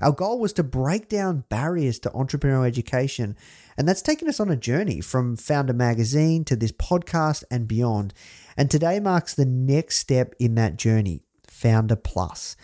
[0.00, 3.36] Our goal was to break down barriers to entrepreneurial education,
[3.76, 8.14] and that's taken us on a journey from Foundr Magazine to this podcast and beyond.
[8.56, 12.56] And today marks the next step in that journey Foundr Plus.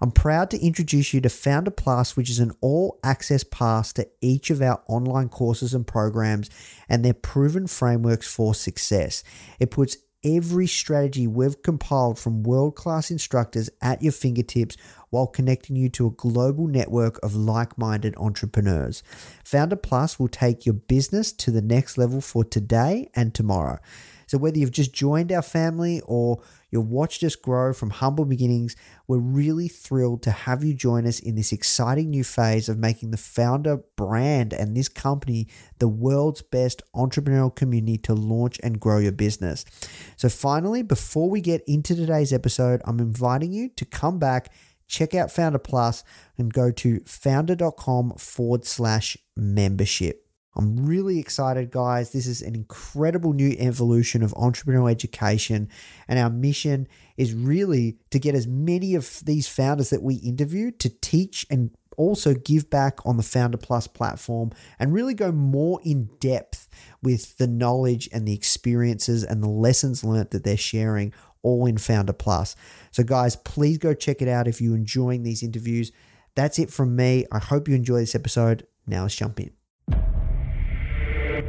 [0.00, 4.08] I'm proud to introduce you to Foundr Plus, which is an all access pass to
[4.20, 6.50] each of our online courses and programs
[6.88, 9.24] and their proven frameworks for success.
[9.58, 14.76] It puts every strategy we've compiled from world class instructors at your fingertips
[15.10, 19.02] while connecting you to a global network of like minded entrepreneurs.
[19.44, 23.78] Foundr Plus will take your business to the next level for today and tomorrow.
[24.28, 28.76] So, whether you've just joined our family or you've watched us grow from humble beginnings,
[29.06, 33.10] we're really thrilled to have you join us in this exciting new phase of making
[33.10, 38.98] the Foundr brand and this company the world's best entrepreneurial community to launch and grow
[38.98, 39.64] your business.
[40.18, 44.52] So, finally, before we get into today's episode, I'm inviting you to come back
[44.88, 46.02] check out Foundr Plus
[46.36, 50.24] and go to foundr.com forward slash membership.
[50.56, 52.10] I'm really excited, guys.
[52.10, 55.68] This is an incredible new evolution of entrepreneurial education.
[56.08, 60.72] And our mission is really to get as many of these founders that we interview
[60.72, 65.80] to teach and also give back on the Foundr Plus platform and really go more
[65.84, 66.68] in depth
[67.02, 71.76] with the knowledge and the experiences and the lessons learned that they're sharing all in
[71.76, 72.56] Foundr Plus.
[72.90, 75.92] So, guys, please go check it out if you're enjoying these interviews.
[76.34, 77.26] That's it from me.
[77.32, 78.66] I hope you enjoy this episode.
[78.86, 79.50] Now let's jump in.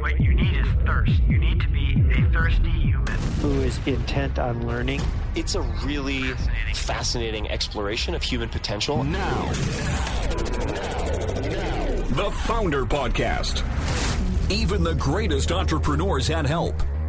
[0.00, 1.20] What you need is thirst.
[1.28, 3.06] You need to be a thirsty human.
[3.40, 5.00] who is intent on learning.
[5.34, 6.32] It's a really
[6.74, 9.02] fascinating exploration of human potential.
[9.04, 9.46] Now,
[12.10, 13.62] the Foundr Podcast.
[14.50, 16.82] Even the greatest entrepreneurs had help.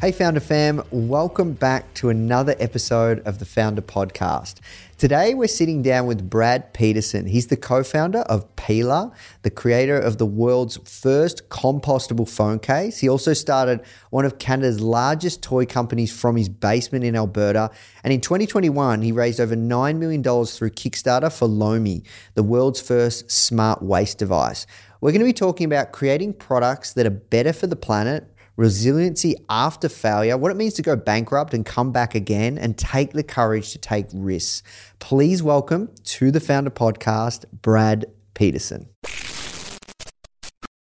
[0.00, 4.60] Hey, Foundr Fam, welcome back to another episode of the Foundr Podcast.
[4.96, 7.26] Today, we're sitting down with Brad Pedersen.
[7.26, 9.10] He's the co founder of Pela,
[9.42, 12.98] the creator of the world's first compostable phone case.
[12.98, 17.68] He also started one of Canada's largest toy companies from his basement in Alberta.
[18.04, 22.04] And in 2021, he raised over $9 million through Kickstarter for Lomi,
[22.34, 24.64] the world's first smart waste device.
[25.00, 29.36] We're going to be talking about creating products that are better for the planet resiliency
[29.48, 33.22] after failure, what it means to go bankrupt and come back again, and take the
[33.22, 34.64] courage to take risks.
[34.98, 38.04] Please welcome to the Foundr Podcast, Brad
[38.34, 38.88] Pedersen.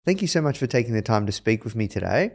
[0.05, 2.33] Thank you so much for taking the time to speak with me today.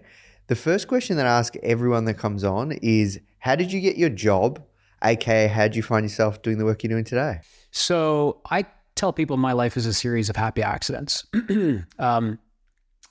[0.47, 3.97] The first question that I ask everyone that comes on is How did you get
[3.97, 4.63] your job?
[5.03, 7.41] AKA, how did you find yourself doing the work you're doing today?
[7.71, 11.27] So I tell people my life is a series of happy accidents.
[11.99, 12.39] um,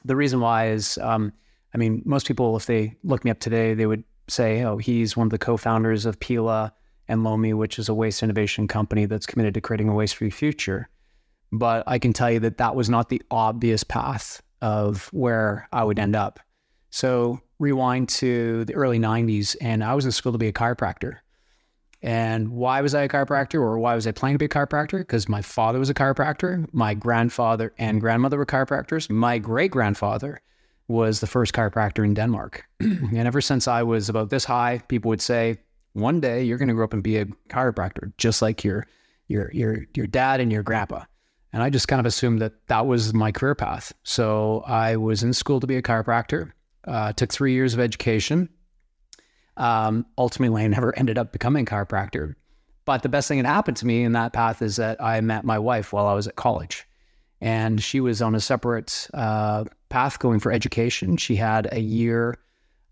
[0.05, 1.33] the reason why is, um,
[1.75, 5.17] I mean, most people, if they look me up today, they would say, oh, he's
[5.17, 6.73] one of the co founders of Pela
[7.09, 10.31] and Lomi, which is a waste innovation company that's committed to creating a waste free
[10.31, 10.89] future.
[11.53, 15.85] But I can tell you that that was not the obvious path of where I
[15.85, 16.41] would end up.
[16.91, 21.19] So rewind to the early 90s, and I was in school to be a chiropractor.
[22.03, 24.99] And why was I a chiropractor or why was I planning to be a chiropractor?
[24.99, 30.41] Because my father was a chiropractor, my grandfather and grandmother were chiropractors, my great grandfather
[30.89, 32.65] was the first chiropractor in Denmark.
[32.81, 35.59] and ever since I was about this high, people would say,
[35.95, 38.87] one day you're going to grow up and be a chiropractor, just like your,
[39.29, 41.05] your, your, your dad and your grandpa.
[41.53, 43.93] And I just kind of assumed that that was my career path.
[44.03, 46.53] So I was in school to be a chiropractor,
[46.87, 48.51] uh, took three years of education.
[49.57, 52.35] Um, ultimately, I never ended up becoming a chiropractor.
[52.85, 55.45] But the best thing that happened to me in that path is that I met
[55.45, 56.87] my wife while I was at college.
[57.41, 61.17] And she was on a separate uh, path going for education.
[61.17, 62.39] She had a year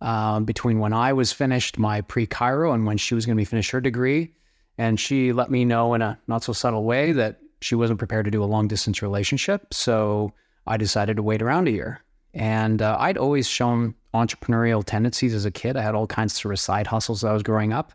[0.01, 3.41] um, between when I was finished my pre chiro and when she was going to
[3.41, 4.33] be finished her degree.
[4.77, 8.25] And she let me know in a not so subtle way that she wasn't prepared
[8.25, 9.73] to do a long distance relationship.
[9.73, 10.33] So
[10.67, 12.01] I decided to wait around a year.
[12.35, 15.77] And uh, I'd always shown entrepreneurial tendencies as a kid.
[15.77, 17.93] I had all kinds of sort of side hustles as I was growing up.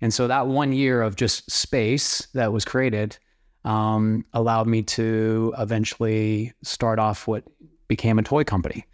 [0.00, 3.18] And so that one year of just space that was created
[3.64, 7.44] um, allowed me to eventually start off what
[7.88, 8.86] became a toy company.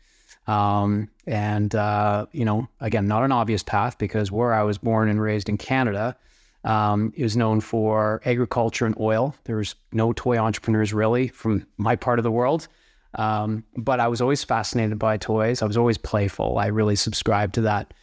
[0.46, 5.08] Um, and, uh, you know, again, not an obvious path because where I was born
[5.08, 6.16] and raised in Canada
[6.64, 9.34] um, is known for agriculture and oil.
[9.44, 12.68] There's no toy entrepreneurs really from my part of the world.
[13.14, 15.62] Um, but I was always fascinated by toys.
[15.62, 16.58] I was always playful.
[16.58, 17.94] I really subscribed to that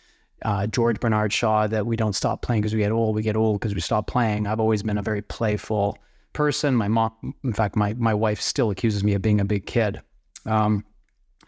[0.43, 3.15] uh, George Bernard Shaw that we don't stop playing because we get old.
[3.15, 4.47] We get old because we stop playing.
[4.47, 5.97] I've always been a very playful
[6.33, 6.75] person.
[6.75, 10.01] My mom, in fact, my my wife still accuses me of being a big kid.
[10.45, 10.85] Um,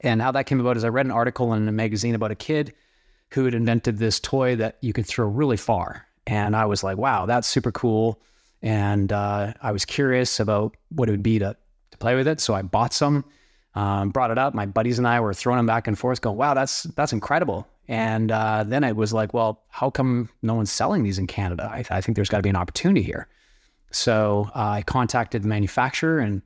[0.01, 2.35] and how that came about is I read an article in a magazine about a
[2.35, 2.73] kid
[3.31, 6.05] who had invented this toy that you could throw really far.
[6.27, 8.21] And I was like, wow, that's super cool.
[8.61, 11.55] And uh, I was curious about what it would be to,
[11.91, 12.39] to play with it.
[12.39, 13.25] So I bought some,
[13.75, 14.53] um, brought it up.
[14.53, 17.67] My buddies and I were throwing them back and forth, going, wow, that's, that's incredible.
[17.87, 21.69] And uh, then I was like, well, how come no one's selling these in Canada?
[21.71, 23.27] I, I think there's got to be an opportunity here.
[23.91, 26.41] So uh, I contacted the manufacturer and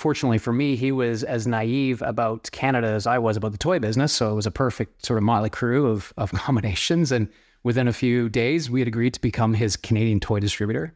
[0.00, 3.78] fortunately for me, he was as naive about Canada as I was about the toy
[3.78, 4.12] business.
[4.12, 7.12] So it was a perfect sort of motley crew of, of combinations.
[7.12, 7.28] And
[7.62, 10.94] within a few days, we had agreed to become his Canadian toy distributor.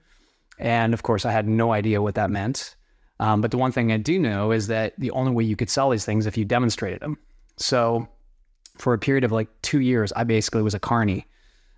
[0.58, 2.76] And of course, I had no idea what that meant.
[3.20, 5.70] Um, but the one thing I do know is that the only way you could
[5.70, 7.18] sell these things if you demonstrated them.
[7.56, 8.08] So
[8.78, 11.26] for a period of like two years, I basically was a carny,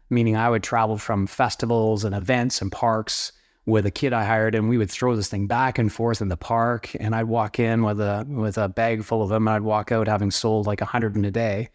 [0.09, 3.33] meaning I would travel from festivals and events and parks
[3.67, 6.29] with a kid I hired, and we would throw this thing back and forth in
[6.29, 6.95] the park.
[6.99, 9.93] And I'd walk in with a with a bag full of them, and I'd walk
[9.93, 11.69] out having sold like a hundred in a day,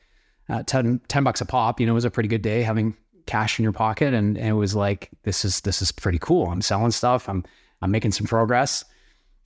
[0.49, 1.79] uh, 10, 10 bucks a pop.
[1.79, 2.95] You know, it was a pretty good day having
[3.25, 6.47] cash in your pocket, and, and it was like this is this is pretty cool.
[6.47, 7.27] I'm selling stuff.
[7.27, 7.43] I'm
[7.81, 8.85] I'm making some progress.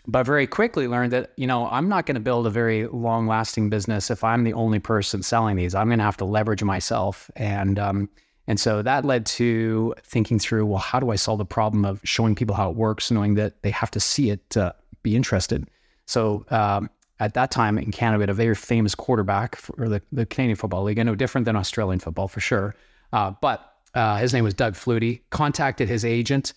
[0.07, 3.25] But very quickly learned that, you know, I'm not going to build a very long
[3.25, 5.73] lasting business if I'm the only person selling these.
[5.73, 7.31] I'm going to have to leverage myself.
[7.35, 8.09] And um,
[8.47, 11.99] and so that led to thinking through, well, how do I solve the problem of
[12.03, 15.67] showing people how it works, knowing that they have to see it to be interested?
[16.05, 16.89] So um,
[17.19, 20.57] at that time in Canada, we had a very famous quarterback for the, the Canadian
[20.57, 20.99] Football League.
[20.99, 22.75] I know different than Australian football for sure.
[23.11, 26.53] Uh, but uh, his name was Doug Flutie, contacted his agent,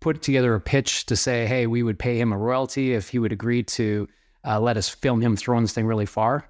[0.00, 3.18] put together a pitch to say, hey, we would pay him a royalty if he
[3.18, 4.06] would agree to
[4.46, 6.48] uh, let us film him throwing this thing really far.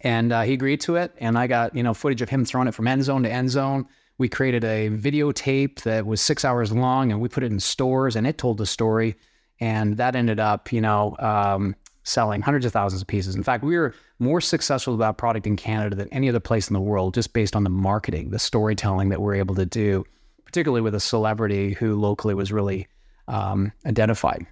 [0.00, 1.12] And uh, he agreed to it.
[1.18, 3.50] And I got, you know, footage of him throwing it from end zone to end
[3.50, 3.86] zone
[4.18, 8.16] we created a videotape that was six hours long and we put it in stores
[8.16, 9.16] and it told the story.
[9.60, 13.36] And that ended up, you know, um, selling hundreds of thousands of pieces.
[13.36, 16.68] In fact, we were more successful with that product in Canada than any other place
[16.68, 20.04] in the world, just based on the marketing, the storytelling that we're able to do,
[20.44, 22.88] particularly with a celebrity who locally was really
[23.28, 24.46] um, identified.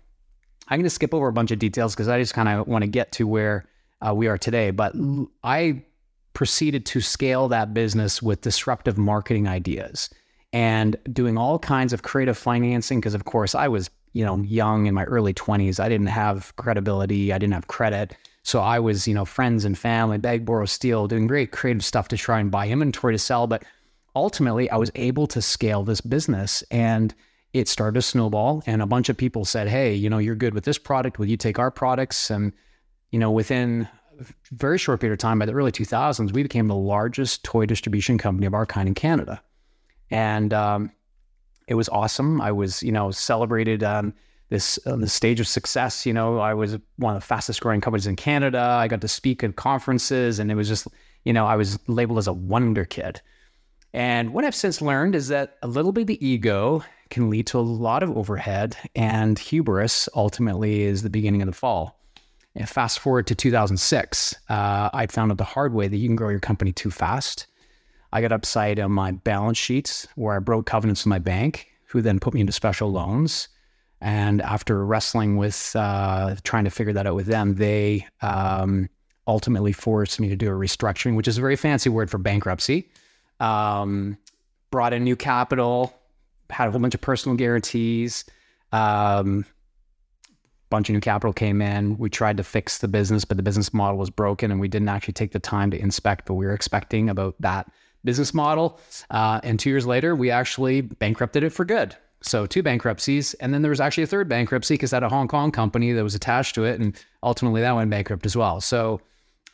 [0.69, 2.83] I'm going to skip over a bunch of details because I just kind of want
[2.83, 3.67] to get to where
[4.07, 4.71] uh, we are today.
[4.71, 4.95] But
[5.43, 5.83] I
[6.37, 10.11] proceeded to scale that business with disruptive marketing ideas
[10.53, 14.85] and doing all kinds of creative financing because of course I was, you know, young
[14.85, 15.81] in my early 20s.
[15.81, 18.15] I didn't have credibility, I didn't have credit.
[18.43, 22.09] So I was, you know, friends and family, beg, borrow, steal, doing great creative stuff
[22.09, 23.47] to try and buy inventory to sell.
[23.47, 23.65] But
[24.15, 27.15] ultimately, I was able to scale this business and
[27.55, 28.63] it started to snowball.
[28.67, 31.19] And a bunch of people said, Hey, you know, you're good with this product.
[31.19, 32.31] Will you take our products?
[32.31, 32.53] And,
[33.11, 33.89] you know, within
[34.51, 38.19] very short period of time, by the early 2000s, we became the largest toy distribution
[38.19, 39.43] company of our kind in Canada.
[40.11, 40.93] And um,
[41.67, 42.41] it was awesome.
[42.41, 44.15] I was, you know, celebrated on
[44.49, 46.07] this on the stage of success.
[46.07, 48.61] You know, I was one of the fastest growing companies in Canada.
[48.61, 50.87] I got to speak at conferences, and it was just,
[51.25, 53.21] you know, I was labeled as a wonder kid.
[53.93, 57.47] And what I've since learned is that a little bit of the ego can lead
[57.49, 61.99] to a lot of overhead, and hubris ultimately is the beginning of the fall.
[62.57, 66.17] And fast forward to 2006, uh, I found out the hard way that you can
[66.17, 67.47] grow your company too fast.
[68.13, 72.01] I got upside on my balance sheets where I broke covenants with my bank, who
[72.01, 73.49] then put me into special loans.
[74.01, 78.89] And after wrestling with uh, trying to figure that out with them, they um,
[79.27, 82.89] ultimately forced me to do a restructuring, which is a very fancy word for bankruptcy.
[83.39, 84.17] Um,
[84.71, 85.95] brought in new capital,
[86.49, 88.25] had a whole bunch of personal guarantees.
[88.73, 89.45] Um,
[90.71, 91.97] bunch of new capital came in.
[91.99, 94.89] We tried to fix the business, but the business model was broken, and we didn't
[94.89, 97.71] actually take the time to inspect what we were expecting about that
[98.05, 98.81] business model.
[99.11, 101.97] Uh, and two years later, we actually bankrupted it for good.
[102.23, 105.29] So two bankruptcies, and then there was actually a third bankruptcy because that a Hong
[105.29, 108.61] Kong company that was attached to it, and ultimately that went bankrupt as well.
[108.61, 109.01] So,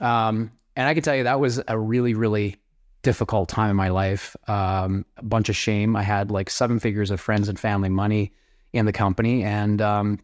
[0.00, 2.57] um, and I can tell you that was a really, really
[3.02, 4.37] difficult time in my life.
[4.49, 5.97] Um, a bunch of shame.
[5.97, 8.33] I had like seven figures of friends and family money
[8.73, 10.21] in the company, and um,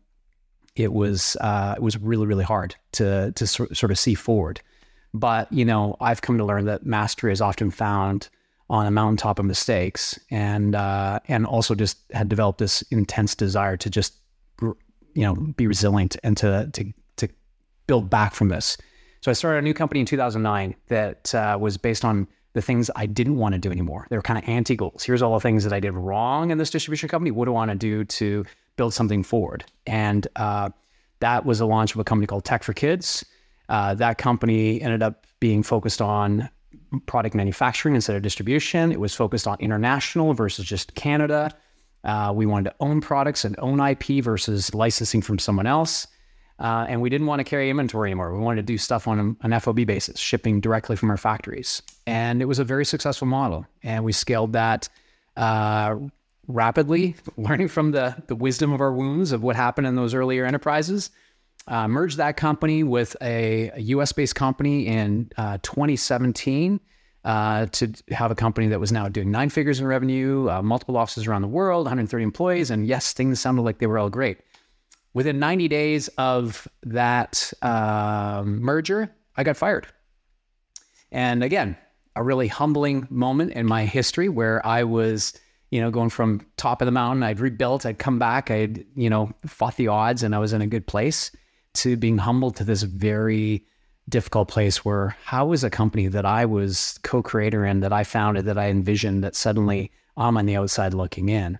[0.79, 4.61] it was uh, it was really really hard to to sort of see forward.
[5.15, 8.29] But, you know, I've come to learn that mastery is often found
[8.71, 13.77] on a mountaintop of mistakes and, uh, and also just had developed this intense desire
[13.79, 14.15] to just,
[14.61, 14.77] you
[15.17, 17.29] know, be resilient and to, to, to
[17.87, 18.77] build back from this.
[19.23, 22.91] So I started a new company in 2009 that uh, was based on the things
[22.95, 24.07] I didn't want to do anymore.
[24.11, 25.03] They were kind of anti goals.
[25.03, 27.31] Here's all the things that I did wrong in this distribution company.
[27.31, 28.45] What do I want to do to
[28.79, 29.67] build something forward?
[29.87, 30.71] And uh,
[31.21, 33.25] that was the launch of a company called Tech for Kids.
[33.69, 36.49] Uh, that company ended up being focused on
[37.05, 38.91] product manufacturing instead of distribution.
[38.91, 41.51] It was focused on international versus just Canada.
[42.05, 46.07] Uh, we wanted to own products and own IP versus licensing from someone else.
[46.59, 48.35] Uh, and we didn't want to carry inventory anymore.
[48.35, 51.83] We wanted to do stuff on an FOB basis, shipping directly from our factories.
[52.07, 53.65] And it was a very successful model.
[53.85, 54.89] And we scaled that
[55.37, 55.97] uh,
[56.49, 60.45] rapidly, learning from the, the wisdom of our wounds of what happened in those earlier
[60.45, 61.11] enterprises.
[61.67, 66.81] Uh, merged that company with a, a US based company in uh, 2017
[67.25, 70.97] uh, to have a company that was now doing nine figures in revenue, uh, multiple
[70.97, 72.71] offices around the world, 130 employees.
[72.71, 74.39] And yes, things sounded like they were all great.
[75.13, 79.87] Within 90 days of that um, merger, I got fired.
[81.13, 81.77] And again,
[82.17, 85.35] a really humbling moment in my history where I was,
[85.71, 89.11] you know, going from top of the mountain, I'd rebuilt, I'd come back, I'd, you
[89.11, 91.31] know, fought the odds and I was in a good place
[91.75, 93.67] to being humbled to this very
[94.09, 98.47] difficult place where how is a company that I was co-creator in, that I founded,
[98.47, 101.59] that I envisioned, that suddenly I'm on the outside looking in.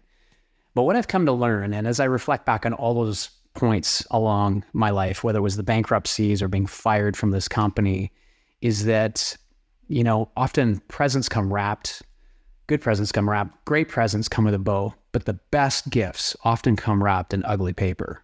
[0.75, 4.07] But what I've come to learn, and as I reflect back on all those points
[4.11, 8.13] along my life, whether it was the bankruptcies or being fired from this company,
[8.61, 9.37] is that,
[9.89, 12.03] you know, often presents come wrapped,
[12.69, 16.77] good presents come wrapped, great presents come with a bow, but the best gifts often
[16.77, 18.23] come wrapped in ugly paper.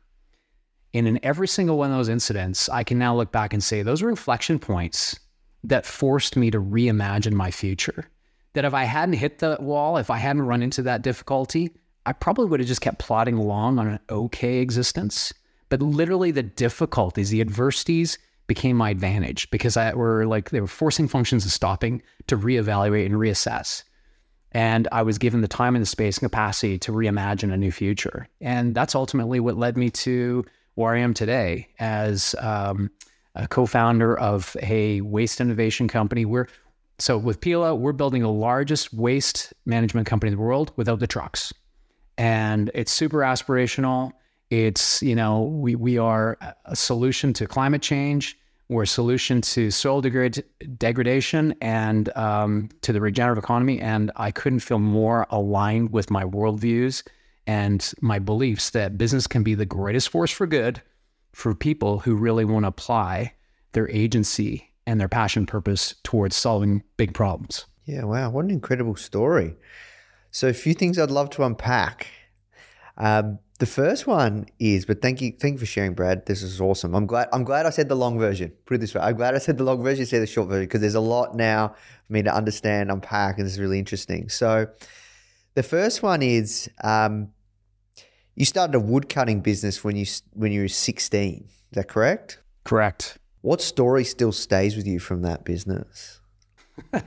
[0.93, 3.83] And in every single one of those incidents, I can now look back and say
[3.83, 5.19] those were inflection points
[5.65, 8.09] that forced me to reimagine my future.
[8.53, 11.71] That if I hadn't hit the wall, if I hadn't run into that difficulty,
[12.07, 15.33] I probably would have just kept plodding along on an okay existence.
[15.71, 20.67] But literally, the difficulties, the adversities became my advantage because I were like they were
[20.67, 23.83] forcing functions of stopping to reevaluate and reassess.
[24.55, 27.73] And I was given the time and the space and capacity to reimagine a new
[27.73, 28.29] future.
[28.41, 30.45] And that's ultimately what led me to
[30.77, 32.91] where I am today as um,
[33.35, 36.25] a co-founder of a waste innovation company.
[36.25, 36.47] We're
[36.99, 41.09] so with Pela, we're building the largest waste management company in the world without the
[41.09, 41.53] trucks,
[42.17, 44.13] and it's super aspirational.
[44.51, 48.39] It's you know we we are a solution to climate change.
[48.69, 50.45] We're a solution to soil degrad-
[50.79, 53.81] degradation and um, to the regenerative economy.
[53.81, 57.03] And I couldn't feel more aligned with my worldviews
[57.47, 60.81] and my beliefs that business can be the greatest force for good
[61.33, 63.35] for people who really want to apply
[63.73, 67.67] their agency and their passion purpose towards solving big problems.
[67.85, 69.57] Yeah, wow, what an incredible story.
[70.31, 72.07] So, a few things I'd love to unpack.
[72.97, 76.27] Um, the first one is, but thank you, thank you for sharing, Brad.
[76.27, 76.95] This is awesome.
[76.95, 77.29] I'm glad.
[77.33, 78.53] I'm glad I said the long version.
[78.67, 80.49] Put it this way: I'm glad I said the long version instead of the short
[80.49, 81.69] version because there's a lot now
[82.07, 84.29] for me to understand, unpack, and this is really interesting.
[84.29, 84.67] So,
[85.55, 87.31] the first one is um,
[88.35, 91.45] you started a woodcutting business when you when you were 16.
[91.47, 92.41] Is that correct?
[92.65, 93.19] Correct.
[93.43, 96.21] What story still stays with you from that business?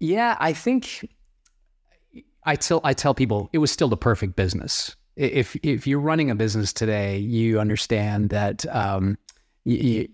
[0.00, 1.08] yeah, I think
[2.44, 4.96] I tell I tell people it was still the perfect business.
[5.16, 9.18] If if you're running a business today, you understand that um,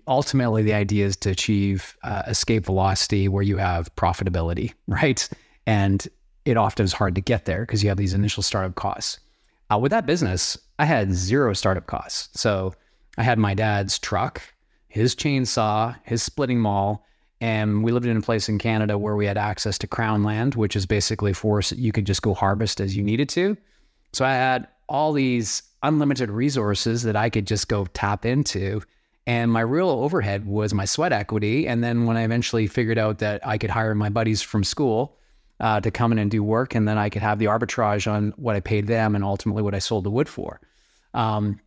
[0.06, 5.28] ultimately the idea is to achieve uh, escape velocity where you have profitability, right?
[5.66, 6.06] And
[6.44, 9.20] it often is hard to get there because you have these initial startup costs.
[9.70, 12.40] Uh, with that business, I had zero startup costs.
[12.40, 12.74] So
[13.18, 14.42] I had my dad's truck,
[14.88, 17.04] his chainsaw, his splitting maul,
[17.40, 20.54] and we lived in a place in Canada where we had access to crown land,
[20.54, 23.56] which is basically forest you could just go harvest as you needed to.
[24.12, 28.82] So I had all these unlimited resources that I could just go tap into.
[29.26, 31.68] And my real overhead was my sweat equity.
[31.68, 35.18] And then when I eventually figured out that I could hire my buddies from school
[35.60, 38.32] uh, to come in and do work, and then I could have the arbitrage on
[38.36, 40.60] what I paid them and ultimately what I sold the wood for.
[41.14, 41.60] Um,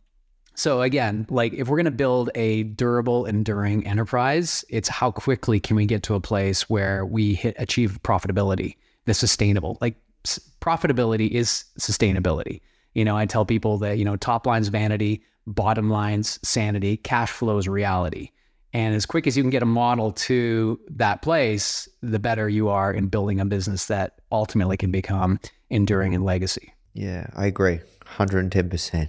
[0.54, 5.60] so again, like if we're going to build a durable, enduring enterprise, it's how quickly
[5.60, 9.78] can we get to a place where we hit achieve profitability, the sustainable.
[9.80, 12.60] Like s- profitability is sustainability.
[12.94, 17.30] You know, I tell people that you know top line's vanity, bottom line's sanity, cash
[17.30, 18.30] flow is reality.
[18.74, 22.68] And as quick as you can get a model to that place, the better you
[22.68, 26.72] are in building a business that ultimately can become enduring and legacy.
[26.94, 27.80] Yeah, I agree.
[28.16, 29.08] 110%.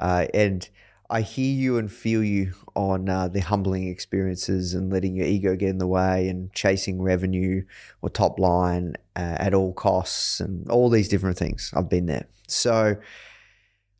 [0.00, 0.68] Uh, and
[1.10, 5.56] I hear you and feel you on uh, the humbling experiences and letting your ego
[5.56, 7.64] get in the way and chasing revenue
[8.00, 11.72] or top line uh, at all costs and all these different things.
[11.74, 12.26] I've been there.
[12.46, 12.96] So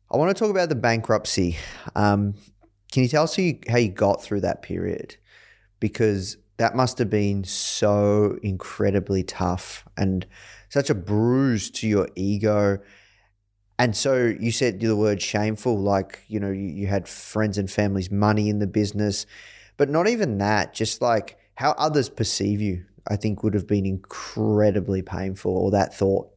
[0.09, 1.57] I want to talk about the bankruptcy.
[1.95, 2.33] Um,
[2.91, 5.17] can you tell us how you, how you got through that period?
[5.79, 10.25] Because that must have been so incredibly tough and
[10.69, 12.79] such a bruise to your ego
[13.81, 17.67] and so you said the word shameful, like, you know, you, you had friends and
[17.67, 19.25] family's money in the business,
[19.77, 23.87] but not even that, just like how others perceive you, I think would have been
[23.87, 26.29] incredibly painful, or that thought.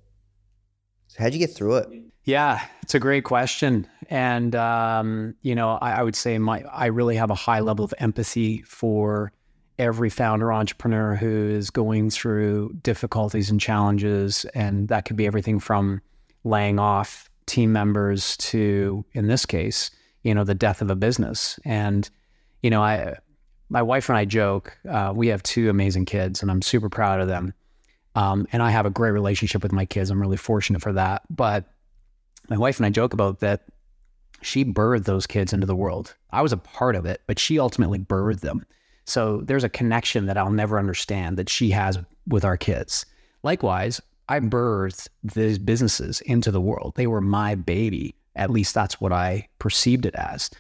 [1.09, 1.89] So how'd you get through it?
[2.25, 3.87] Yeah, it's a great question.
[4.09, 7.85] And, um, you know, I, I would say my, I really have a high level
[7.85, 9.33] of empathy for
[9.79, 14.47] every founder entrepreneur who is going through difficulties and challenges.
[14.55, 16.01] And that could be everything from
[16.43, 19.91] laying off team members to, in this case,
[20.23, 21.59] you know, the death of a business.
[21.65, 22.09] And,
[22.63, 23.17] you know, I,
[23.69, 27.21] my wife and I joke, uh, we have two amazing kids and I'm super proud
[27.21, 27.53] of them.
[28.15, 30.11] Um, and I have a great relationship with my kids.
[30.11, 31.23] I'm really fortunate for that.
[31.29, 31.65] But
[32.49, 33.65] my wife and I joke about that
[34.43, 36.15] she birthed those kids into the world.
[36.31, 38.67] I was a part of it, but she ultimately birthed them.
[39.07, 43.05] So there's a connection that I'll never understand that she has with our kids.
[43.43, 46.95] Likewise, I birthed these businesses into the world.
[46.97, 48.15] They were my baby.
[48.37, 50.51] At least that's what I perceived it as.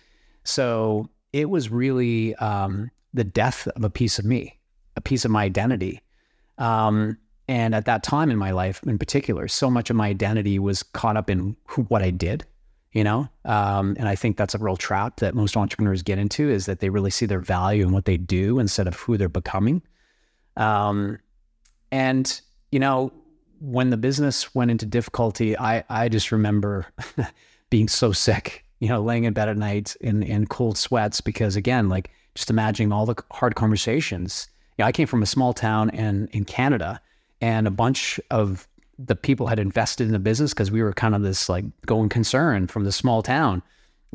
[0.44, 4.59] So it was really um, the death of a piece of me,
[4.97, 6.02] a piece of my identity.
[6.59, 7.18] Um,
[7.49, 10.83] and at that time in my life, in particular, so much of my identity was
[10.83, 12.44] caught up in who, what I did,
[12.92, 13.28] you know.
[13.44, 16.80] Um, and I think that's a real trap that most entrepreneurs get into is that
[16.80, 19.83] they really see their value in what they do instead of who they're becoming.
[20.56, 21.18] Um,
[21.90, 22.40] and
[22.71, 23.12] you know,
[23.61, 26.87] when the business went into difficulty, I, I just remember
[27.71, 31.57] being so sick, you know, laying in bed at night in, in cold sweats because
[31.57, 34.49] again, like just imagining all the hard conversations.
[34.77, 37.01] You know, I came from a small town in, in Canada
[37.41, 38.69] and a bunch of
[38.99, 42.09] the people had invested in the business because we were kind of this like going
[42.09, 43.63] concern from the small town,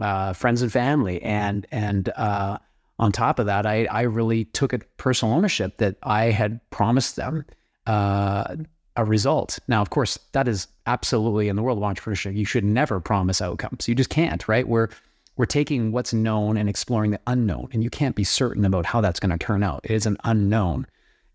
[0.02, 1.22] uh, friends and family.
[1.22, 2.60] And, and, uh,
[3.00, 7.16] on top of that, I, I really took it personal ownership that I had promised
[7.16, 7.46] them,
[7.88, 8.58] uh,
[8.96, 9.60] a result.
[9.68, 12.36] Now, of course, that is absolutely in the world of entrepreneurship.
[12.36, 13.88] You should never promise outcomes.
[13.88, 14.68] You just can't, right?
[14.68, 14.90] We're
[15.38, 19.00] we're taking what's known and exploring the unknown, and you can't be certain about how
[19.00, 19.80] that's going to turn out.
[19.86, 20.86] It is an unknown,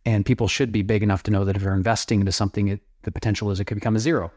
[0.04, 2.80] and people should be big enough to know that if they're investing into something, it,
[3.04, 4.30] the potential is it could become a zero.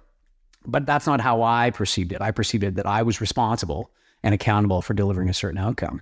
[0.65, 2.21] But that's not how I perceived it.
[2.21, 3.91] I perceived it that I was responsible
[4.23, 6.01] and accountable for delivering a certain outcome.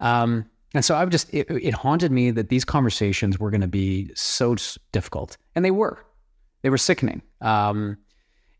[0.00, 3.68] Um, and so I just, it, it haunted me that these conversations were going to
[3.68, 4.56] be so
[4.92, 5.36] difficult.
[5.54, 6.04] And they were.
[6.64, 7.20] They were sickening.
[7.42, 7.98] Um,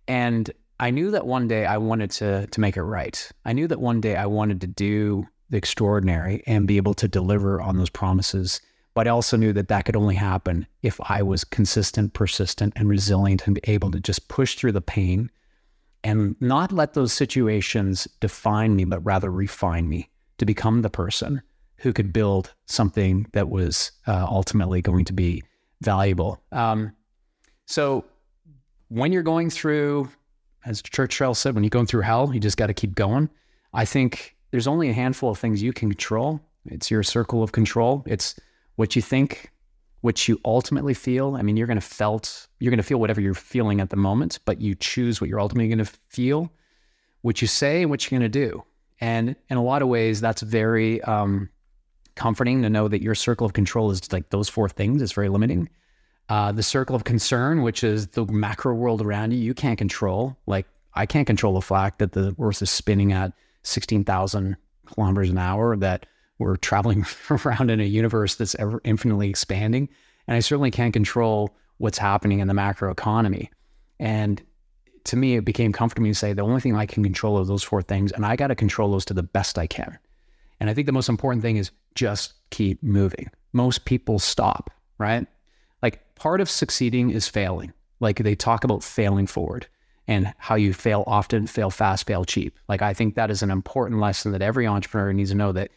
[0.06, 3.30] and I knew that one day I wanted to to make it right.
[3.46, 7.08] I knew that one day I wanted to do the extraordinary and be able to
[7.08, 8.60] deliver on those promises.
[8.92, 12.90] But I also knew that that could only happen if I was consistent, persistent, and
[12.90, 15.30] resilient and able to just push through the pain
[16.04, 21.40] and not let those situations define me, but rather refine me to become the person
[21.78, 25.42] who could build something that was uh, ultimately going to be
[25.80, 26.42] valuable.
[26.52, 26.92] Um,
[27.66, 28.04] so
[28.88, 30.08] when you're going through,
[30.64, 33.28] as Churchill said, when you're going through hell, you just got to keep going.
[33.72, 36.40] I think there's only a handful of things you can control.
[36.66, 38.04] It's your circle of control.
[38.06, 38.38] It's
[38.76, 39.50] what you think,
[40.00, 41.36] what you ultimately feel.
[41.36, 43.96] I mean, you're going to felt you're going to feel whatever you're feeling at the
[43.96, 46.52] moment, but you choose what you're ultimately going to feel,
[47.22, 48.64] what you say, and what you're going to do.
[49.00, 51.50] And in a lot of ways, that's very um,
[52.14, 55.02] comforting to know that your circle of control is like those four things.
[55.02, 55.68] It's very limiting.
[56.28, 60.36] Uh, the circle of concern, which is the macro world around you, you can't control.
[60.46, 63.32] Like I can't control the fact that the Earth is spinning at
[63.62, 64.56] 16,000
[64.86, 66.06] kilometers an hour, that
[66.38, 67.04] we're traveling
[67.44, 69.88] around in a universe that's ever infinitely expanding.
[70.26, 73.50] And I certainly can't control what's happening in the macro economy.
[74.00, 74.42] And
[75.04, 77.62] to me, it became comfortable to say the only thing I can control are those
[77.62, 79.98] four things, and I got to control those to the best I can.
[80.60, 83.30] And I think the most important thing is just keep moving.
[83.52, 85.26] Most people stop, right?
[85.84, 87.74] Like part of succeeding is failing.
[88.00, 89.66] Like they talk about failing forward
[90.08, 92.58] and how you fail often, fail fast, fail cheap.
[92.70, 95.70] Like I think that is an important lesson that every entrepreneur needs to know that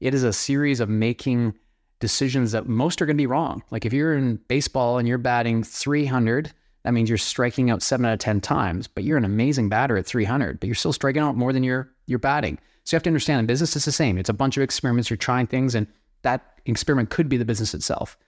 [0.00, 1.54] it is a series of making
[1.98, 3.62] decisions that most are going to be wrong.
[3.70, 8.04] Like if you're in baseball and you're batting 300, that means you're striking out 7
[8.04, 11.22] out of 10 times, but you're an amazing batter at 300, but you're still striking
[11.22, 12.58] out more than you're you're batting.
[12.84, 14.18] So you have to understand in business it's the same.
[14.18, 15.86] It's a bunch of experiments, you're trying things and
[16.20, 18.18] that experiment could be the business itself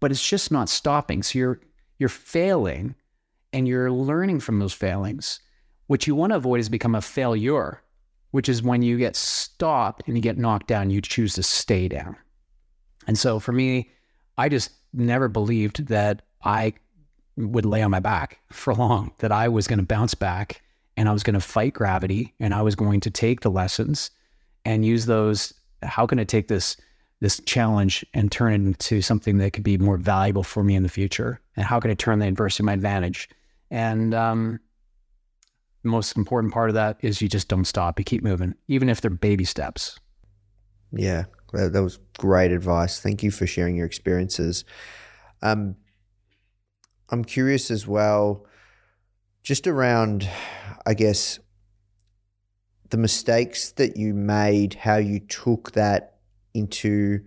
[0.00, 1.22] but it's just not stopping.
[1.22, 1.60] So you're
[1.98, 2.94] you're failing
[3.52, 5.40] and you're learning from those failings.
[5.86, 7.82] What you want to avoid is become a failure
[8.30, 11.88] which is when you get stopped and you get knocked down, you choose to stay
[11.88, 12.16] down.
[13.06, 13.90] And so for me,
[14.38, 16.74] I just never believed that I
[17.36, 20.62] would lay on my back for long, that I was going to bounce back
[20.96, 24.10] and I was going to fight gravity and I was going to take the lessons
[24.64, 25.52] and use those.
[25.82, 26.76] How can I take this
[27.20, 30.82] this challenge and turn it into something that could be more valuable for me in
[30.82, 31.40] the future?
[31.56, 33.28] And how can I turn the adversity to my advantage?
[33.70, 34.60] And um,
[35.82, 37.98] the most important part of that is you just don't stop.
[37.98, 39.98] You keep moving, even if they're baby steps.
[40.92, 43.00] Yeah, that, that was great advice.
[43.00, 44.64] Thank you for sharing your experiences.
[45.42, 45.76] Um,
[47.10, 48.46] I'm curious as well,
[49.42, 50.28] just around,
[50.86, 51.38] I guess,
[52.90, 56.09] the mistakes that you made, how you took that
[56.54, 57.20] into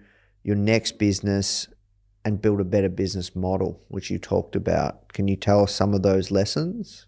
[0.44, 1.68] your next business
[2.26, 5.12] and build a better business model, which you talked about.
[5.14, 7.06] Can you tell us some of those lessons?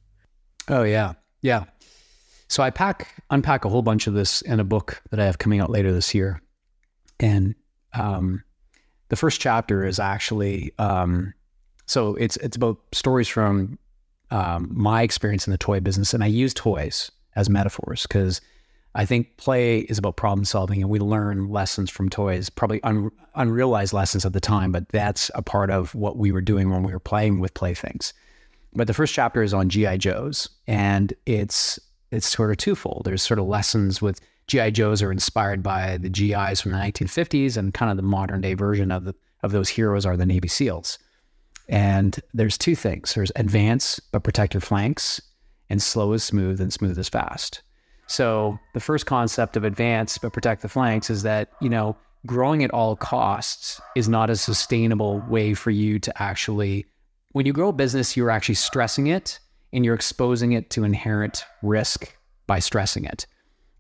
[0.67, 1.65] Oh yeah, yeah.
[2.47, 5.38] So I pack unpack a whole bunch of this in a book that I have
[5.38, 6.41] coming out later this year,
[7.19, 7.56] and
[7.93, 8.43] um,
[9.10, 11.34] the first chapter is actually um,
[11.86, 13.78] so it's it's about stories from
[14.32, 18.41] um, my experience in the toy business, and I use toys as metaphors because
[18.97, 23.12] I think play is about problem solving, and we learn lessons from toys, probably un-
[23.36, 26.81] unrealized lessons at the time, but that's a part of what we were doing when
[26.81, 28.13] we were playing with playthings.
[28.73, 31.77] But the first chapter is on GI Joes, and it's
[32.12, 33.01] it's sort of twofold.
[33.03, 37.58] There's sort of lessons with GI Joes are inspired by the GIs from the 1950s,
[37.58, 40.47] and kind of the modern day version of the of those heroes are the Navy
[40.47, 40.97] SEALs.
[41.67, 45.21] And there's two things: there's advance but protect your flanks,
[45.69, 47.62] and slow is smooth and smooth is fast.
[48.08, 52.63] So the first concept of advance but protect the flanks is that, you know, growing
[52.63, 56.86] at all costs is not a sustainable way for you to actually
[57.36, 59.41] when you grow a business, you're actually stressing it
[59.74, 62.15] and you're exposing it to inherent risk
[62.48, 63.26] by stressing it.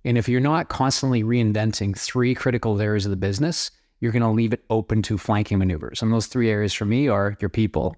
[0.03, 4.29] And if you're not constantly reinventing three critical areas of the business, you're going to
[4.29, 6.01] leave it open to flanking maneuvers.
[6.01, 7.95] And those three areas for me are your people,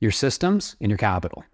[0.00, 1.44] your systems, and your capital.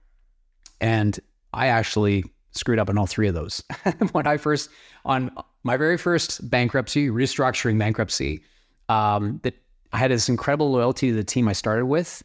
[0.80, 1.20] And
[1.52, 3.62] I actually screwed up on all three of those.
[4.12, 4.70] when I first,
[5.04, 5.30] on
[5.62, 8.42] my very first bankruptcy, restructuring bankruptcy,
[8.88, 9.54] um, that
[9.92, 12.22] I had this incredible loyalty to the team I started with.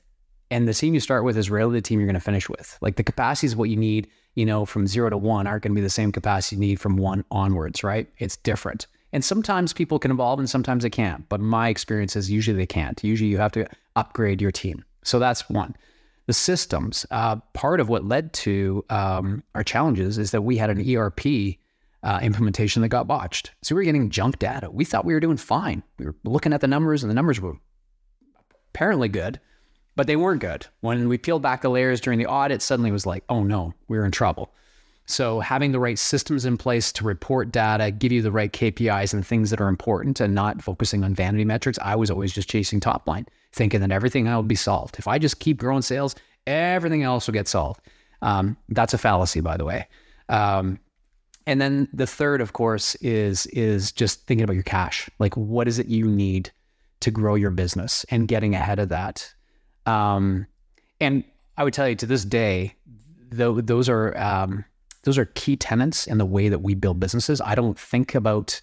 [0.51, 2.77] And the team you start with is rarely the team you're going to finish with.
[2.81, 5.71] Like the capacity is what you need, you know, from zero to one aren't going
[5.71, 8.07] to be the same capacity you need from one onwards, right?
[8.19, 8.85] It's different.
[9.13, 11.27] And sometimes people can evolve and sometimes they can't.
[11.29, 13.03] But my experience is usually they can't.
[13.03, 14.83] Usually you have to upgrade your team.
[15.03, 15.75] So that's one
[16.25, 17.05] the systems.
[17.11, 21.57] Uh, part of what led to um, our challenges is that we had an ERP
[22.03, 23.51] uh, implementation that got botched.
[23.61, 24.69] So we were getting junk data.
[24.69, 25.83] We thought we were doing fine.
[25.97, 27.55] We were looking at the numbers, and the numbers were
[28.73, 29.39] apparently good,
[29.95, 30.65] but they weren't good.
[30.81, 33.73] When we peeled back the layers during the audit, suddenly it was like, oh no,
[33.87, 34.53] we're in trouble.
[35.05, 39.13] So having the right systems in place to report data, give you the right KPIs
[39.13, 41.77] and things that are important and not focusing on vanity metrics.
[41.81, 44.97] I was always just chasing top line, thinking that everything will be solved.
[44.99, 46.15] If I just keep growing sales,
[46.47, 47.81] everything else will get solved.
[48.21, 49.87] Um, that's a fallacy, by the way.
[50.29, 50.79] Um,
[51.45, 55.09] and then the third, of course, is is just thinking about your cash.
[55.19, 56.51] Like, what is it you need
[57.01, 59.33] to grow your business and getting ahead of that?
[59.85, 60.47] Um,
[61.01, 61.23] and
[61.57, 62.75] I would tell you to this day,
[63.29, 64.63] though, those are um,
[65.03, 67.41] those are key tenants in the way that we build businesses.
[67.41, 68.61] I don't think about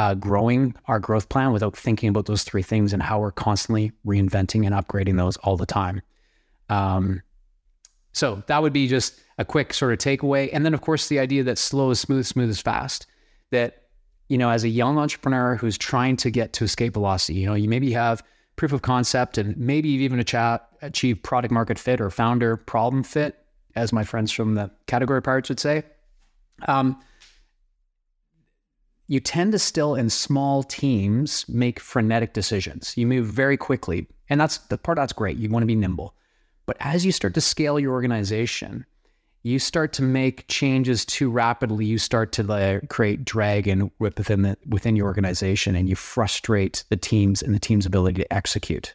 [0.00, 3.92] uh, growing our growth plan without thinking about those three things and how we're constantly
[4.06, 6.00] reinventing and upgrading those all the time.
[6.70, 7.20] Um,
[8.12, 10.48] so that would be just a quick sort of takeaway.
[10.54, 13.06] And then, of course, the idea that slow is smooth, smooth is fast.
[13.50, 13.88] That,
[14.28, 17.54] you know, as a young entrepreneur who's trying to get to escape velocity, you know,
[17.54, 18.22] you maybe have
[18.56, 20.18] proof of concept and maybe you've even
[20.80, 23.36] achieved product market fit or founder problem fit
[23.76, 25.82] as my friends from the category pirates would say.
[26.68, 26.98] Um,
[29.10, 32.96] you tend to still in small teams make frenetic decisions.
[32.96, 35.36] You move very quickly, and that's the part that's great.
[35.36, 36.14] You want to be nimble.
[36.64, 38.86] But as you start to scale your organization,
[39.42, 41.86] you start to make changes too rapidly.
[41.86, 46.84] You start to uh, create drag and within the within your organization, and you frustrate
[46.88, 48.94] the teams and the team's ability to execute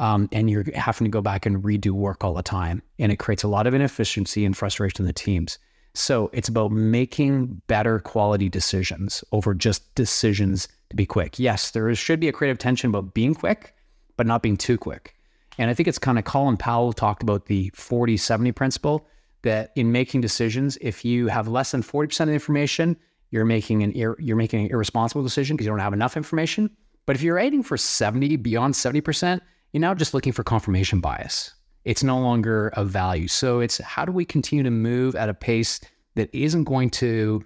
[0.00, 2.82] um, and you're having to go back and redo work all the time.
[2.98, 5.58] And it creates a lot of inefficiency and frustration in the teams.
[5.94, 11.38] So it's about making better quality decisions over just decisions to be quick.
[11.38, 13.74] Yes, there should be a creative tension about being quick,
[14.16, 15.14] but not being too quick.
[15.58, 19.06] And I think it's kind of Colin Powell talked about the 40 70 principle
[19.42, 22.96] that in making decisions, if you have less than 40% of the information,
[23.30, 26.70] you're making an ir- you're making an irresponsible decision because you don't have enough information.
[27.06, 29.40] But if you're aiming for 70 beyond 70%,
[29.72, 31.54] you're now just looking for confirmation bias.
[31.84, 33.28] It's no longer of value.
[33.28, 35.80] So it's how do we continue to move at a pace
[36.14, 37.44] that isn't going to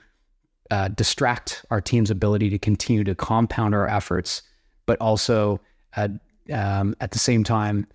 [0.71, 4.43] uh, distract our team's ability to continue to compound our efforts,
[4.87, 5.61] but also
[6.53, 7.87] um, at the same time,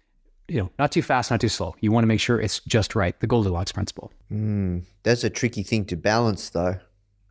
[0.48, 1.76] you know, not too fast, not too slow.
[1.80, 3.20] You want to make sure it's just right.
[3.20, 4.12] The Goldilocks principle.
[4.32, 6.78] Mm, that's a tricky thing to balance, though,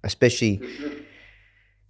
[0.05, 0.63] especially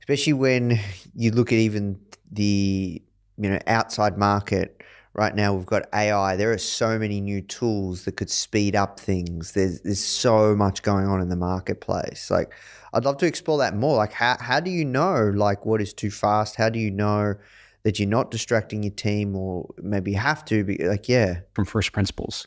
[0.00, 0.80] especially when
[1.14, 2.00] you look at even
[2.30, 3.02] the
[3.36, 4.77] you know outside market
[5.18, 9.00] right now we've got AI there are so many new tools that could speed up
[9.00, 9.52] things.
[9.52, 12.30] There's there's so much going on in the marketplace.
[12.30, 12.52] Like
[12.94, 13.96] I'd love to explore that more.
[13.96, 16.54] Like how how do you know like what is too fast?
[16.54, 17.34] How do you know
[17.82, 21.40] that you're not distracting your team or maybe have to be like yeah.
[21.52, 22.46] From first principles.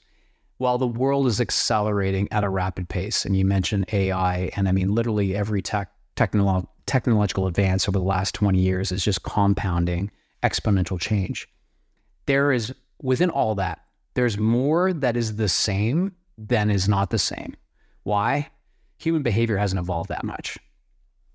[0.58, 4.72] While the world is accelerating at a rapid pace and you mentioned AI and I
[4.72, 10.10] mean literally every tech technolo- technological advance over the last 20 years is just compounding
[10.42, 11.50] exponential change.
[12.26, 13.82] There is, within all that,
[14.14, 17.56] there's more that is the same than is not the same.
[18.04, 18.50] Why?
[18.98, 20.58] Human behavior hasn't evolved that much.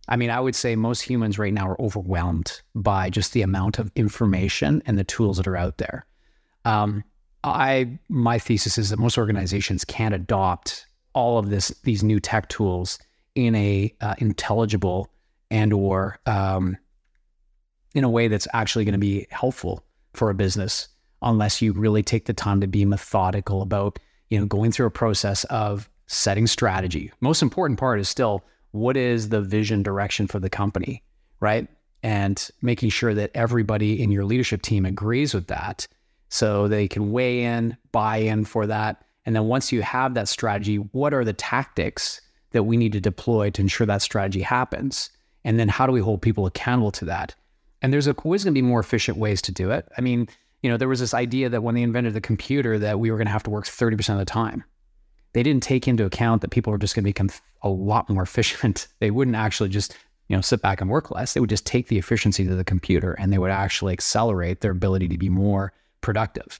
[0.08, 3.78] I mean, I would say most humans right now are overwhelmed by just the amount
[3.78, 6.06] of information and the tools that are out there.
[6.64, 7.02] Um,
[7.42, 12.48] I my thesis is that most organizations can't adopt all of this these new tech
[12.48, 12.98] tools
[13.34, 15.08] in a uh, intelligible
[15.50, 16.76] and or um,
[17.94, 19.82] in a way that's actually going to be helpful
[20.16, 20.88] for a business
[21.22, 23.98] unless you really take the time to be methodical about
[24.28, 28.96] you know going through a process of setting strategy most important part is still what
[28.96, 31.02] is the vision direction for the company
[31.40, 31.68] right
[32.02, 35.86] and making sure that everybody in your leadership team agrees with that
[36.28, 40.28] so they can weigh in buy in for that and then once you have that
[40.28, 42.20] strategy what are the tactics
[42.56, 45.10] that we need to deploy to ensure that strategy happens?
[45.44, 47.34] And then how do we hold people accountable to that?
[47.82, 49.88] And there's always going to be more efficient ways to do it.
[49.96, 50.28] I mean,
[50.62, 53.16] you know, there was this idea that when they invented the computer that we were
[53.16, 54.64] going to have to work 30% of the time.
[55.32, 57.28] They didn't take into account that people are just going to become
[57.62, 58.88] a lot more efficient.
[59.00, 59.96] They wouldn't actually just,
[60.28, 61.34] you know, sit back and work less.
[61.34, 64.72] They would just take the efficiency to the computer and they would actually accelerate their
[64.72, 66.58] ability to be more productive.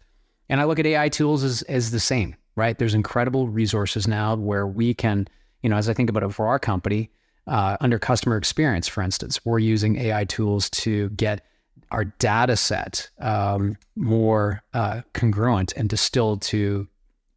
[0.49, 2.79] And I look at AI tools as, as the same, right?
[2.79, 5.27] There's incredible resources now where we can
[5.67, 7.11] you know, as I think about it for our company,
[7.47, 11.45] uh, under customer experience, for instance, we're using AI tools to get
[11.91, 16.89] our data set um, more uh, congruent and distilled to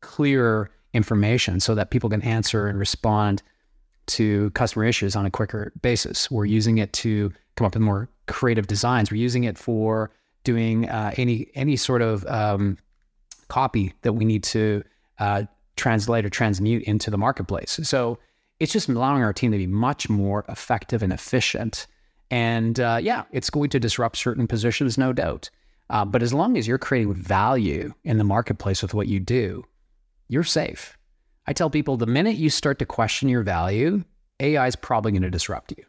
[0.01, 3.43] clearer information so that people can answer and respond
[4.07, 6.31] to customer issues on a quicker basis.
[6.31, 9.11] We're using it to come up with more creative designs.
[9.11, 10.11] We're using it for
[10.43, 12.77] doing uh, any any sort of um,
[13.49, 14.83] copy that we need to
[15.19, 15.43] uh,
[15.75, 17.79] translate or transmute into the marketplace.
[17.83, 18.17] So
[18.59, 21.87] it's just allowing our team to be much more effective and efficient.
[22.31, 25.49] And uh, yeah, it's going to disrupt certain positions, no doubt.
[25.89, 29.63] Uh, but as long as you're creating value in the marketplace with what you do,
[30.27, 30.97] you're safe.
[31.47, 34.03] I tell people the minute you start to question your value,
[34.39, 35.83] AI is probably going to disrupt you.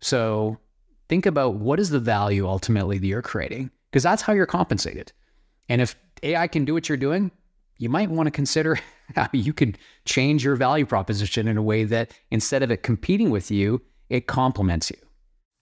[0.00, 0.58] So
[1.08, 5.12] think about what is the value ultimately that you're creating, because that's how you're compensated.
[5.68, 7.30] And if AI can do what you're doing,
[7.78, 8.78] you might want to consider
[9.16, 13.30] how you could change your value proposition in a way that instead of it competing
[13.30, 14.96] with you, it complements you.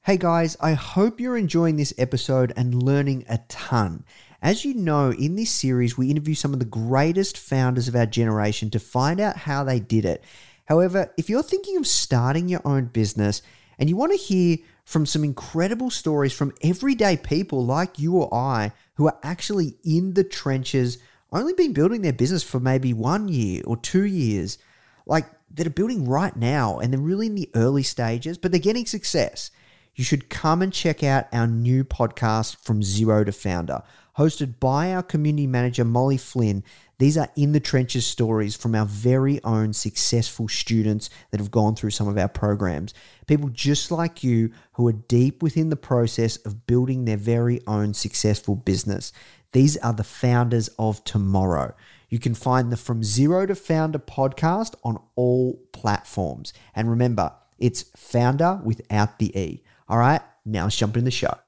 [0.03, 4.05] Hey guys, I hope you're enjoying this episode and learning a ton.
[4.43, 8.05] As you know, in this series, we interview some of the greatest founders of our
[8.05, 10.23] generation to find out how they did it.
[10.67, 13.41] However, if you're thinking of starting your own business
[13.79, 18.35] and you want to hear from some incredible stories from everyday people like you or
[18.35, 20.99] I who are actually in the trenches
[21.35, 24.59] only been building their business for maybe one year or two years,
[25.07, 28.61] like that are building right now and they're really in the early stages, but they're
[28.61, 29.51] getting success.
[29.95, 33.85] You should come and check out our new podcast, From Zero to Foundr,
[34.19, 36.65] hosted by our community manager, Molly Flynn.
[36.99, 41.77] These are in the trenches stories from our very own successful students that have gone
[41.77, 42.95] through some of our programs.
[43.27, 47.95] People just like you who are deep within the process of building their very own
[47.95, 49.13] successful business.
[49.55, 51.77] These are the founders of tomorrow.
[52.09, 56.53] You can find the From Zero to Foundr podcast on all platforms.
[56.75, 59.63] And remember, it's Foundr without the E.
[59.89, 61.39] All right, now let's jump in the show.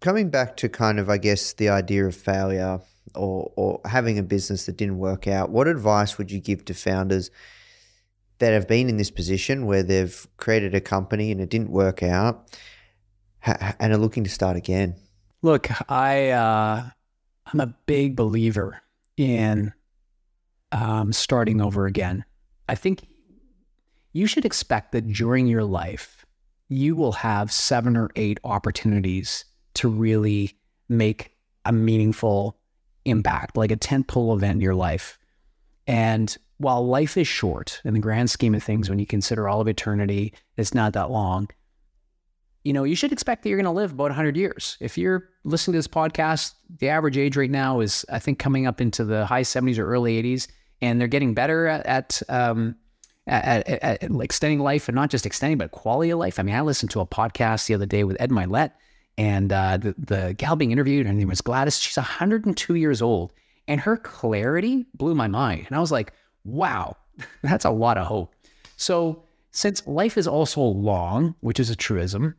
[0.00, 2.82] Coming back to kind of, I guess, the idea of failure
[3.14, 6.74] or, or having a business that didn't work out, what advice would you give to
[6.74, 7.30] founders
[8.40, 12.02] that have been in this position where they've created a company and it didn't work
[12.02, 12.58] out
[13.42, 14.96] and are looking to start again?
[15.40, 16.90] Look, I uh,
[17.46, 18.80] I'm a big believer
[19.16, 19.72] in
[20.72, 22.24] um, starting over again.
[22.68, 23.06] I think
[24.12, 26.24] you should expect that during your life,
[26.68, 30.56] you will have seven or eight opportunities to really
[30.88, 32.56] make a meaningful
[33.04, 35.18] impact, like a tentpole event in your life.
[35.86, 39.60] And while life is short in the grand scheme of things, when you consider all
[39.60, 41.48] of eternity, it's not that long.
[42.64, 44.78] You know, you should expect that you're going to live about 100 years.
[44.80, 48.66] If you're listening to this podcast, the average age right now is, I think, coming
[48.66, 50.48] up into the high 70s or early 80s,
[50.80, 52.76] and they're getting better at, at um,
[53.26, 56.38] at, at, at, extending life and not just extending, but quality of life.
[56.38, 58.72] I mean, I listened to a podcast the other day with Ed Mylett,
[59.16, 61.78] and uh, the, the gal being interviewed, her name was Gladys.
[61.78, 63.32] She's 102 years old,
[63.68, 65.66] and her clarity blew my mind.
[65.66, 66.12] And I was like,
[66.44, 66.96] wow,
[67.42, 68.34] that's a lot of hope.
[68.76, 69.22] So,
[69.52, 72.34] since life is also long, which is a truism,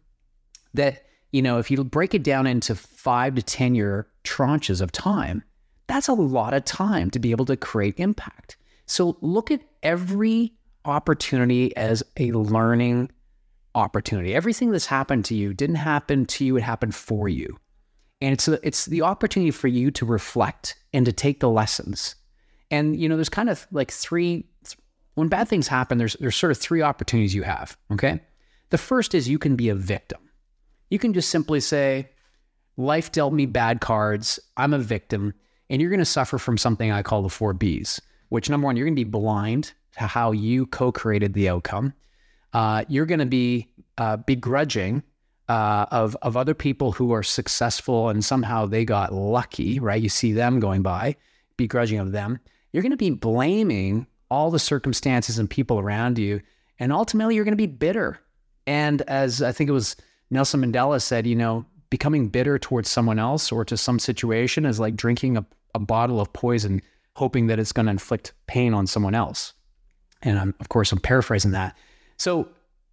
[0.75, 4.91] that, you know, if you break it down into five to 10 year tranches of
[4.91, 5.43] time,
[5.88, 8.57] that's a lot of time to be able to create impact.
[8.88, 10.53] So, look at every
[10.85, 13.11] opportunity as a learning
[13.73, 14.33] opportunity.
[14.33, 17.57] Everything that's happened to you didn't happen to you, it happened for you.
[18.21, 22.15] And it's a, it's the opportunity for you to reflect and to take the lessons.
[22.71, 24.45] And you know, there's kind of like three
[25.15, 28.21] when bad things happen, there's there's sort of three opportunities you have, okay?
[28.69, 30.19] The first is you can be a victim.
[30.89, 32.10] You can just simply say,
[32.78, 35.34] life dealt me bad cards, I'm a victim,
[35.69, 38.78] and you're going to suffer from something I call the 4 Bs, which number 1,
[38.78, 41.93] you're going to be blind to how you co-created the outcome
[42.56, 43.67] uh, you're going to be
[43.98, 45.04] uh, begrudging
[45.50, 50.02] uh, of of other people who are successful and somehow they got lucky, right?
[50.02, 51.17] You see them going by,
[51.58, 52.39] begrudging of them.
[52.71, 56.41] You're going to be blaming all the circumstances and people around you,
[56.80, 58.21] and ultimately you're going to be bitter.
[58.65, 59.98] And as I think it was
[60.29, 64.79] Nelson Mandela said, you know, becoming bitter towards someone else or to some situation is
[64.79, 66.81] like drinking a, a bottle of poison,
[67.15, 69.53] hoping that it's going to inflict pain on someone else.
[70.21, 71.77] And I'm, of course, I'm paraphrasing that.
[72.17, 72.49] So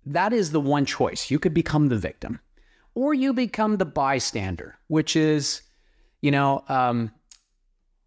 [0.06, 1.30] that is the one choice.
[1.30, 2.40] You could become the victim,
[2.94, 5.62] or you become the bystander, which is,
[6.20, 7.10] you know, um,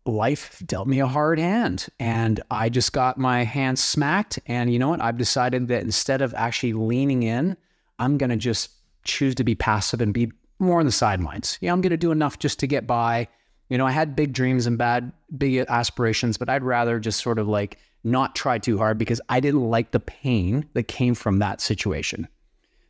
[0.05, 4.39] life dealt me a hard hand and I just got my hand smacked.
[4.45, 5.01] And you know what?
[5.01, 7.57] I've decided that instead of actually leaning in,
[7.97, 8.69] I'm going to just
[9.05, 11.57] choose to be passive and be more on the sidelines.
[11.61, 13.27] Yeah, I'm going to do enough just to get by.
[13.69, 17.39] You know, I had big dreams and bad, big aspirations, but I'd rather just sort
[17.39, 21.39] of like not try too hard because I didn't like the pain that came from
[21.39, 22.27] that situation.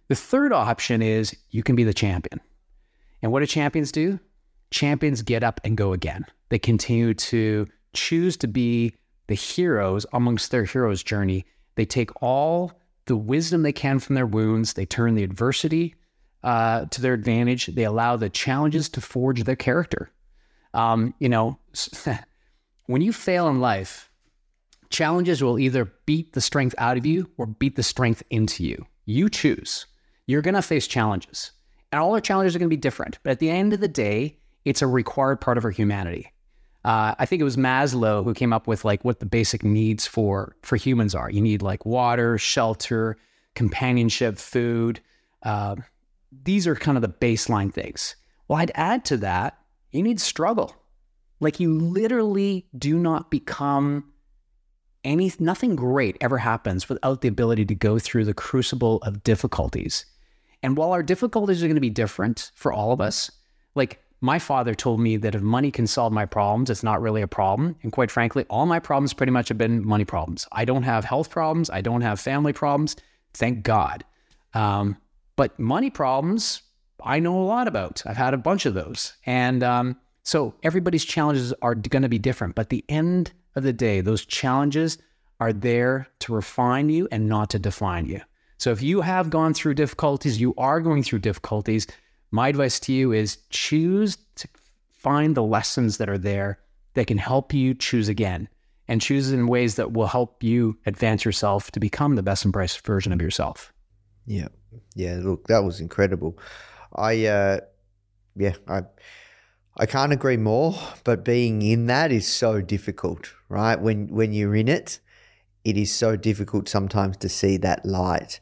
[0.09, 2.41] The third option is you can be the champion.
[3.21, 4.19] And what do champions do?
[4.71, 6.25] Champions get up and go again.
[6.49, 8.93] They continue to choose to be
[9.27, 11.45] the heroes amongst their hero's journey.
[11.75, 12.73] They take all
[13.05, 15.95] the wisdom they can from their wounds, they turn the adversity
[16.45, 20.09] uh, to their advantage, they allow the challenges to forge their character.
[20.73, 21.59] Um, you know,
[22.85, 24.09] when you fail in life,
[24.89, 28.85] Challenges will either beat the strength out of you or beat the strength into you.
[29.05, 29.85] You choose.
[30.27, 31.51] You're going to face challenges.
[31.91, 33.19] And all our challenges are going to be different.
[33.23, 36.31] But at the end of the day, it's a required part of our humanity.
[36.83, 40.05] Uh, I think it was Maslow who came up with like what the basic needs
[40.05, 41.31] for for humans are.
[41.31, 43.17] You need like water, shelter,
[43.55, 44.99] companionship, food.
[45.41, 45.75] Uh,
[46.43, 48.15] these are kind of the baseline things.
[48.47, 49.57] Well, I'd add to that,
[49.91, 50.75] you need struggle.
[51.39, 54.11] Like you literally do not become
[55.03, 60.05] any nothing great ever happens without the ability to go through the crucible of difficulties.
[60.63, 63.31] And while our difficulties are going to be different for all of us,
[63.75, 67.21] like my father told me that if money can solve my problems, it's not really
[67.21, 67.75] a problem.
[67.83, 70.47] And quite frankly, all my problems pretty much have been money problems.
[70.51, 71.69] I don't have health problems.
[71.69, 72.95] I don't have family problems.
[73.33, 74.03] Thank God.
[74.53, 74.97] Um,
[75.35, 76.61] but money problems,
[77.03, 78.03] I know a lot about.
[78.05, 79.13] I've had a bunch of those.
[79.25, 82.55] And um, so everybody's challenges are going to be different.
[82.55, 84.97] But the end of the day, those challenges
[85.39, 88.21] are there to refine you and not to define you.
[88.57, 91.87] So if you have gone through difficulties, you are going through difficulties,
[92.31, 94.47] my advice to you is choose to
[94.89, 96.59] find the lessons that are there
[96.93, 98.47] that can help you choose again
[98.87, 102.53] and choose in ways that will help you advance yourself to become the best and
[102.53, 103.73] brightest version of yourself.
[104.25, 104.47] Yeah.
[104.95, 106.37] Yeah, look, that was incredible.
[106.93, 107.59] I uh
[108.35, 108.83] yeah, I
[109.77, 113.79] I can't agree more, but being in that is so difficult, right?
[113.79, 114.99] When when you're in it,
[115.63, 118.39] it is so difficult sometimes to see that light.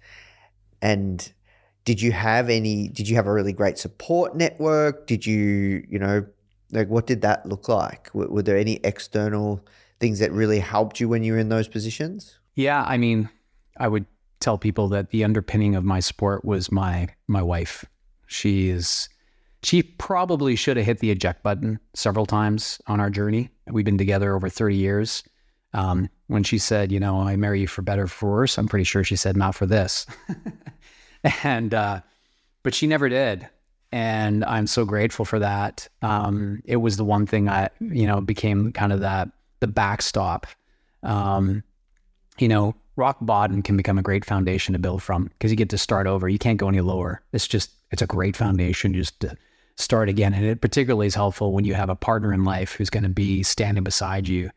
[0.81, 1.31] And
[1.85, 5.07] did you have any did you have a really great support network?
[5.07, 6.25] Did you, you know,
[6.71, 8.09] like what did that look like?
[8.13, 9.65] Were, were there any external
[9.99, 12.37] things that really helped you when you were in those positions?
[12.55, 13.29] Yeah, I mean,
[13.77, 14.05] I would
[14.43, 17.85] tell people that the underpinning of my sport was my my wife.
[18.27, 19.09] She is
[19.63, 23.49] she probably should have hit the eject button several times on our journey.
[23.67, 25.23] We've been together over 30 years.
[25.73, 28.83] Um, when she said, you know, I marry you for better for worse, I'm pretty
[28.83, 30.05] sure she said, not for this.
[31.43, 32.01] and, uh,
[32.61, 33.47] but she never did.
[33.91, 35.87] And I'm so grateful for that.
[36.01, 39.29] Um, it was the one thing I, you know, became kind of that,
[39.61, 40.45] the backstop.
[41.03, 41.63] Um,
[42.39, 45.69] you know, rock bottom can become a great foundation to build from because you get
[45.69, 46.29] to start over.
[46.29, 47.21] You can't go any lower.
[47.31, 49.35] It's just, it's a great foundation just to
[49.75, 50.33] start again.
[50.33, 53.09] And it particularly is helpful when you have a partner in life who's going to
[53.09, 54.51] be standing beside you.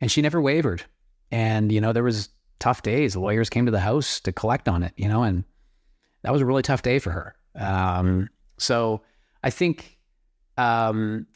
[0.00, 0.84] And she never wavered.
[1.30, 3.14] And, you know, there was tough days.
[3.14, 5.44] The lawyers came to the house to collect on it, you know, and
[6.22, 7.34] that was a really tough day for her.
[7.54, 9.02] Um, so
[9.42, 9.98] I think
[10.56, 11.26] um,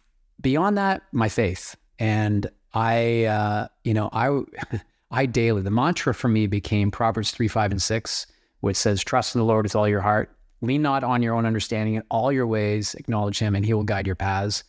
[0.40, 1.76] beyond that, my faith.
[1.98, 4.42] And I, uh, you know, I,
[5.12, 8.26] I daily, the mantra for me became Proverbs 3, 5, and 6,
[8.60, 10.34] which says, Trust in the Lord with all your heart.
[10.62, 11.96] Lean not on your own understanding.
[11.96, 14.64] In all your ways, acknowledge him, and he will guide your paths.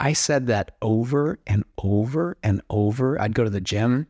[0.00, 3.20] I said that over and over and over.
[3.20, 4.08] I'd go to the gym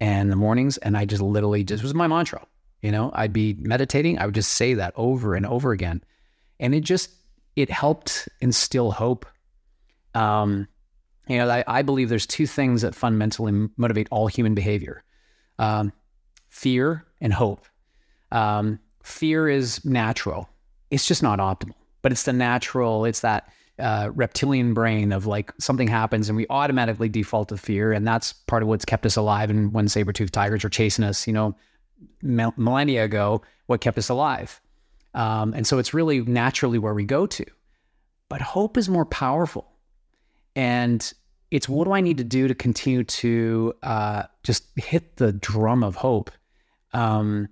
[0.00, 2.44] and the mornings, and I just literally just was my mantra.
[2.82, 4.18] You know, I'd be meditating.
[4.18, 6.02] I would just say that over and over again,
[6.60, 7.10] and it just
[7.56, 9.24] it helped instill hope.
[10.14, 10.68] Um,
[11.28, 15.04] you know, I, I believe there's two things that fundamentally motivate all human behavior:
[15.62, 15.92] um,
[16.48, 17.66] fear and hope.
[18.30, 20.48] Um, fear is natural;
[20.90, 23.04] it's just not optimal, but it's the natural.
[23.04, 23.48] It's that
[23.78, 28.32] uh, reptilian brain of like something happens and we automatically default to fear, and that's
[28.32, 29.50] part of what's kept us alive.
[29.50, 31.54] And when saber-toothed tigers are chasing us, you know,
[32.22, 34.60] millennia ago, what kept us alive.
[35.14, 37.44] Um, and so it's really naturally where we go to.
[38.28, 39.72] But hope is more powerful.
[40.56, 41.12] And
[41.52, 45.84] it's what do I need to do to continue to uh, just hit the drum
[45.84, 46.30] of hope?
[46.94, 47.48] Um,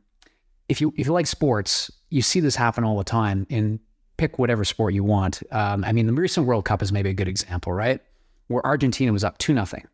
[0.70, 3.46] if you if you like sports, you see this happen all the time.
[3.51, 3.78] In
[4.16, 5.42] pick whatever sport you want.
[5.51, 8.01] Um, I mean, the recent World Cup is maybe a good example, right?
[8.48, 9.86] Where Argentina was up two nothing,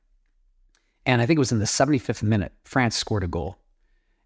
[1.05, 2.53] and I think it was in the 75th minute.
[2.65, 3.59] France scored a goal.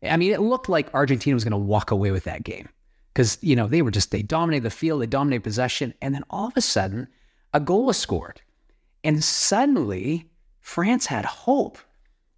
[0.03, 2.69] I mean, it looked like Argentina was going to walk away with that game
[3.15, 6.25] because you know they were just they dominated the field, they dominated possession, and then
[6.29, 7.09] all of a sudden,
[7.55, 8.43] a goal was scored,
[9.05, 10.31] and suddenly
[10.61, 11.79] France had hope,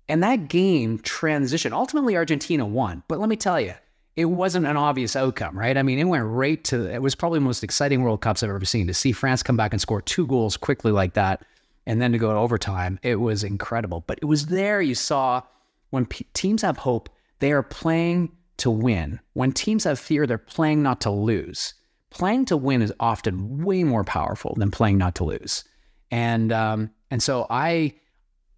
[0.09, 1.73] and that game transitioned.
[1.73, 3.75] Ultimately, Argentina won, but let me tell you,
[4.17, 5.77] it wasn't an obvious outcome, right?
[5.77, 8.51] I mean, it went right to it was probably the most exciting World Cups I've
[8.51, 11.45] ever seen to see France come back and score two goals quickly like that,
[11.87, 12.99] and then to go to overtime.
[13.03, 15.43] It was incredible, but it was there you saw
[15.91, 17.09] when p- teams have hope
[17.39, 19.19] they are playing to win.
[19.33, 21.75] When teams have fear, they're playing not to lose.
[22.11, 25.65] Playing to win is often way more powerful than playing not to lose.
[26.13, 27.95] And um, and so I,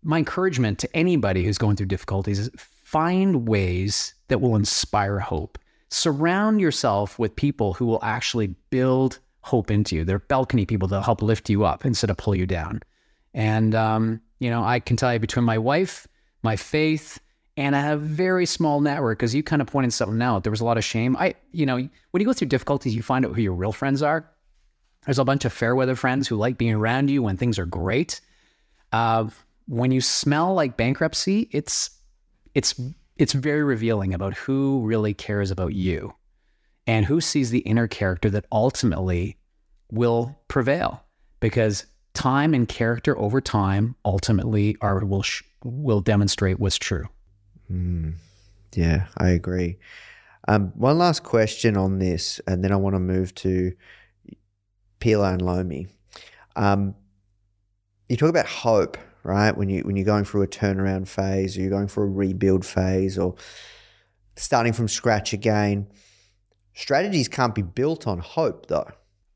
[0.03, 5.59] my encouragement to anybody who's going through difficulties is find ways that will inspire hope.
[5.89, 10.05] Surround yourself with people who will actually build hope into you.
[10.05, 12.83] They're balcony people that'll help lift you up instead of pull you down.
[13.33, 16.09] And um, you know, I can tell you between my wife,
[16.43, 17.21] my faith,
[17.57, 20.43] and I have a very small network because you kind of pointed something out.
[20.43, 21.17] There was a lot of shame.
[21.17, 24.03] I, you know, when you go through difficulties, you find out who your real friends
[24.03, 24.29] are.
[25.05, 27.67] There's a bunch of fair weather friends who like being around you when things are
[27.67, 28.21] great.
[28.93, 29.29] Uh,
[29.67, 31.91] when you smell like bankruptcy, it's
[32.55, 32.81] it's
[33.17, 36.15] it's very revealing about who really cares about you
[36.87, 39.37] and who sees the inner character that ultimately
[39.91, 41.03] will prevail
[41.41, 47.07] because time and character over time ultimately are will sh- will demonstrate what's true.
[47.71, 48.15] Mm,
[48.75, 49.79] yeah, I agree.
[50.47, 53.73] Um, one last question on this, and then I want to move to
[55.05, 55.87] Pela and Lomi.
[56.57, 56.95] Um,
[58.09, 59.55] you talk about hope, right?
[59.55, 62.65] When you when you're going through a turnaround phase, or you're going for a rebuild
[62.65, 63.35] phase, or
[64.37, 65.89] starting from scratch again.
[66.73, 68.89] Strategies can't be built on hope, though.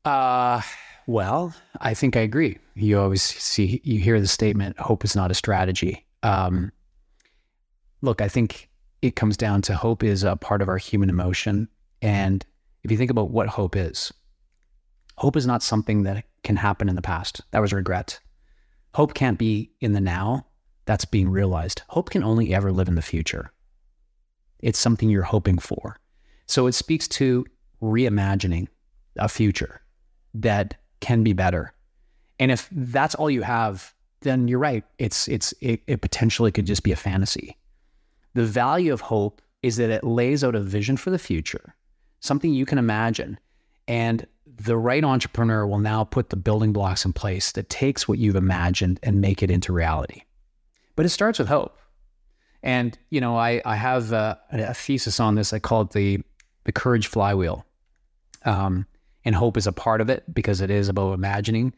[0.05, 0.61] Uh,
[1.05, 2.57] well, I think I agree.
[2.73, 6.71] You always see, you hear the statement, "Hope is not a strategy." Um,
[8.01, 8.69] look, I think
[9.03, 11.69] it comes down to hope is a part of our human emotion.
[12.01, 12.43] And
[12.83, 14.11] if you think about what hope is,
[15.19, 17.41] hope is not something that can happen in the past.
[17.51, 18.19] That was regret.
[18.95, 20.45] Hope can't be in the now.
[20.85, 21.81] That's being realized.
[21.89, 23.51] Hope can only ever live in the future.
[24.59, 25.97] It's something you're hoping for.
[26.47, 27.45] So it speaks to
[27.81, 28.69] reimagining
[29.17, 29.81] a future
[30.33, 31.73] that can be better.
[32.39, 34.85] And if that's all you have, then you're right.
[34.99, 37.57] It's it's it, it potentially could just be a fantasy.
[38.35, 41.75] The value of hope is that it lays out a vision for the future,
[42.21, 43.37] something you can imagine.
[43.89, 48.19] And the right entrepreneur will now put the building blocks in place that takes what
[48.19, 50.21] you've imagined and make it into reality.
[50.95, 51.75] But it starts with hope.
[52.61, 55.53] And, you know, I, I have a, a thesis on this.
[55.53, 56.21] I call it the,
[56.65, 57.65] the courage flywheel.
[58.45, 58.85] Um,
[59.25, 61.73] and hope is a part of it because it is about imagining.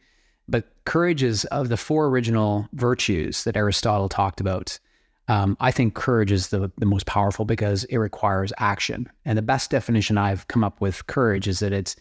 [0.48, 4.78] But courage is of the four original virtues that Aristotle talked about.
[5.28, 9.08] Um, I think courage is the, the most powerful because it requires action.
[9.24, 11.96] And the best definition I've come up with courage is that it's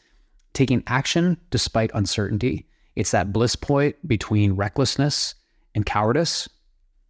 [0.53, 2.67] taking action despite uncertainty.
[2.95, 5.35] It's that bliss point between recklessness
[5.75, 6.49] and cowardice.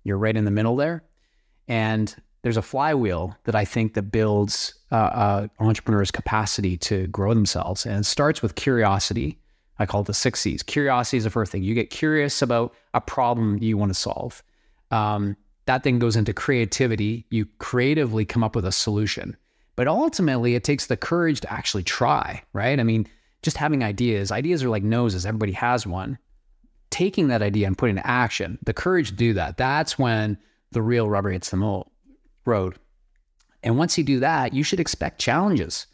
[0.03, 1.03] You're right in the middle there.
[1.67, 7.33] And there's a flywheel that I think that builds uh, uh, entrepreneurs' capacity to grow
[7.33, 9.39] themselves, and it starts with curiosity.
[9.79, 10.63] I call it the six C's.
[10.63, 11.63] Curiosity is the first thing.
[11.63, 14.43] You get curious about a problem you want to solve.
[14.89, 15.37] Um,
[15.71, 17.25] that then goes into creativity.
[17.29, 19.37] You creatively come up with a solution.
[19.77, 22.77] But ultimately, it takes the courage to actually try, right?
[22.77, 23.07] I mean,
[23.41, 26.17] just having ideas, ideas are like noses, everybody has one.
[26.89, 30.37] Taking that idea and putting it into action, the courage to do that, that's when
[30.73, 31.83] the real rubber hits the
[32.43, 32.75] road.
[33.63, 35.87] And once you do that, you should expect challenges.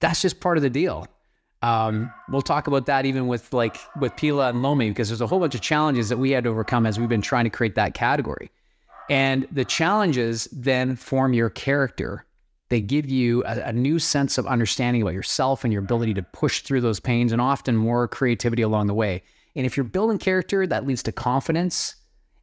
[0.00, 1.06] That's just part of the deal.
[1.62, 5.28] Um, we'll talk about that even with like with Pela and Lomi because there's a
[5.28, 7.76] whole bunch of challenges that we had to overcome as we've been trying to create
[7.76, 8.50] that category.
[9.10, 12.24] And the challenges then form your character.
[12.70, 16.22] They give you a, a, new sense of understanding about yourself and your ability to
[16.22, 19.22] push through those pains and often more creativity along the way.
[19.54, 21.96] And if you're building character, that leads to confidence.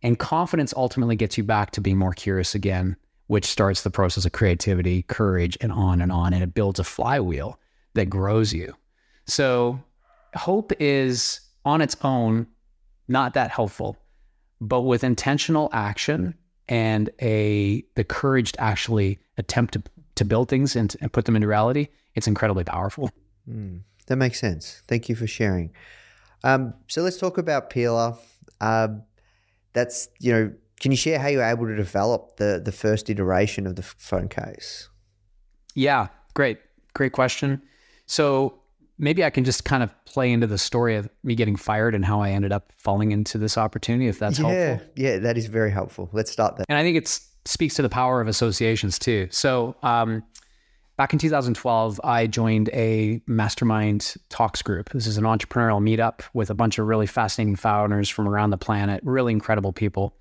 [0.03, 2.95] And confidence ultimately gets you back to being more curious again,
[3.28, 6.34] which starts the process of creativity, courage, and on and on.
[6.34, 7.59] And it builds a flywheel
[7.95, 8.74] that grows you.
[9.26, 9.80] So,
[10.36, 12.47] hope is on its own
[13.07, 13.97] not that helpful,
[14.62, 16.36] but with intentional action
[16.72, 19.84] and a the courage to actually attempt to
[20.15, 23.11] to build things and, and put them into reality, it's incredibly powerful.
[23.47, 24.82] Mm, that makes sense.
[24.88, 25.72] Thank you for sharing.
[26.43, 28.17] Um, so let's talk about Pela.
[28.61, 29.03] Um,
[29.74, 33.09] that's you know, can you share how you were able to develop the the first
[33.09, 34.88] iteration of the phone case?
[35.76, 36.59] Yeah, great,
[36.93, 37.61] great question.
[38.05, 38.61] So
[39.02, 42.06] maybe I can just kind of play into the story of me getting fired and
[42.06, 44.88] how I ended up falling into this opportunity, if that's yeah, helpful.
[44.95, 46.08] Yeah, that is very helpful.
[46.14, 46.66] Let's start there.
[46.70, 49.28] And I think it speaks to the power of associations too.
[49.32, 50.24] So um,
[50.97, 54.91] back in 2012, I joined a mastermind talks group.
[54.91, 58.58] This is an entrepreneurial meetup with a bunch of really fascinating founders from around the
[58.58, 60.16] planet, really incredible people.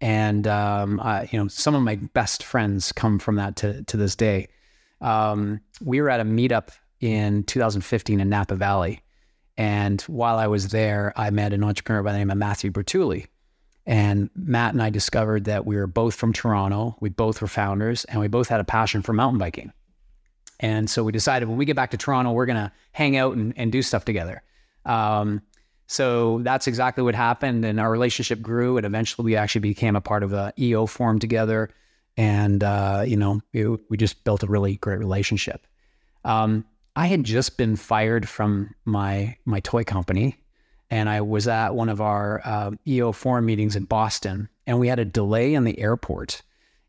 [0.00, 3.96] And um, I, you know, some of my best friends come from that to to
[3.96, 4.48] this day.
[5.00, 6.70] Um, we were at a meetup
[7.00, 9.02] in 2015 in Napa Valley.
[9.56, 13.26] And while I was there, I met an entrepreneur by the name of Matthew Bertulli.
[13.86, 16.96] And Matt and I discovered that we were both from Toronto.
[17.00, 19.72] We both were founders and we both had a passion for mountain biking.
[20.60, 23.36] And so we decided when we get back to Toronto, we're going to hang out
[23.36, 24.42] and, and do stuff together.
[24.84, 25.42] Um,
[25.86, 27.64] so that's exactly what happened.
[27.64, 28.76] And our relationship grew.
[28.76, 31.70] And eventually we actually became a part of the EO forum together.
[32.16, 35.66] And, uh, you know, it, we just built a really great relationship.
[36.24, 36.66] Um,
[36.98, 40.36] I had just been fired from my my toy company,
[40.90, 44.88] and I was at one of our uh, EO forum meetings in Boston, and we
[44.88, 46.42] had a delay in the airport,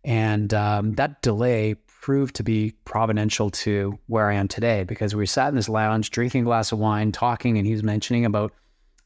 [0.04, 5.28] and um, that delay proved to be providential to where I am today because we
[5.28, 8.52] sat in this lounge drinking a glass of wine, talking, and he was mentioning about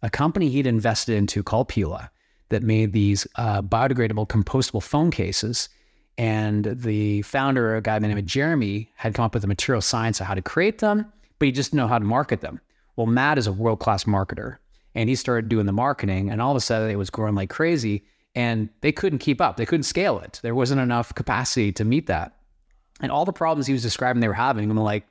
[0.03, 2.11] a company he'd invested into called Pela
[2.47, 5.67] that made these uh, biodegradable compostable phone cases
[6.17, 9.47] and the founder, a guy by the name of Jeremy, had come up with the
[9.47, 12.41] material science of how to create them, but he just didn't know how to market
[12.41, 12.59] them.
[12.95, 14.57] Well, Matt is a world class marketer,
[14.93, 17.49] and he started doing the marketing, and all of a sudden it was growing like
[17.49, 18.05] crazy,
[18.35, 19.57] and they couldn't keep up.
[19.57, 20.39] They couldn't scale it.
[20.43, 22.35] There wasn't enough capacity to meet that.
[23.01, 25.07] And all the problems he was describing they were having, I'm like,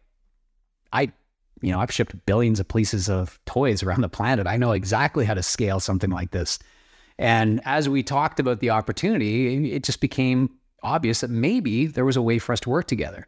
[0.92, 1.12] I,
[1.60, 4.46] you know, I've shipped billions of pieces of toys around the planet.
[4.46, 6.58] I know exactly how to scale something like this.
[7.18, 10.50] And as we talked about the opportunity, it just became
[10.82, 13.26] obvious that maybe there was a way for us to work together.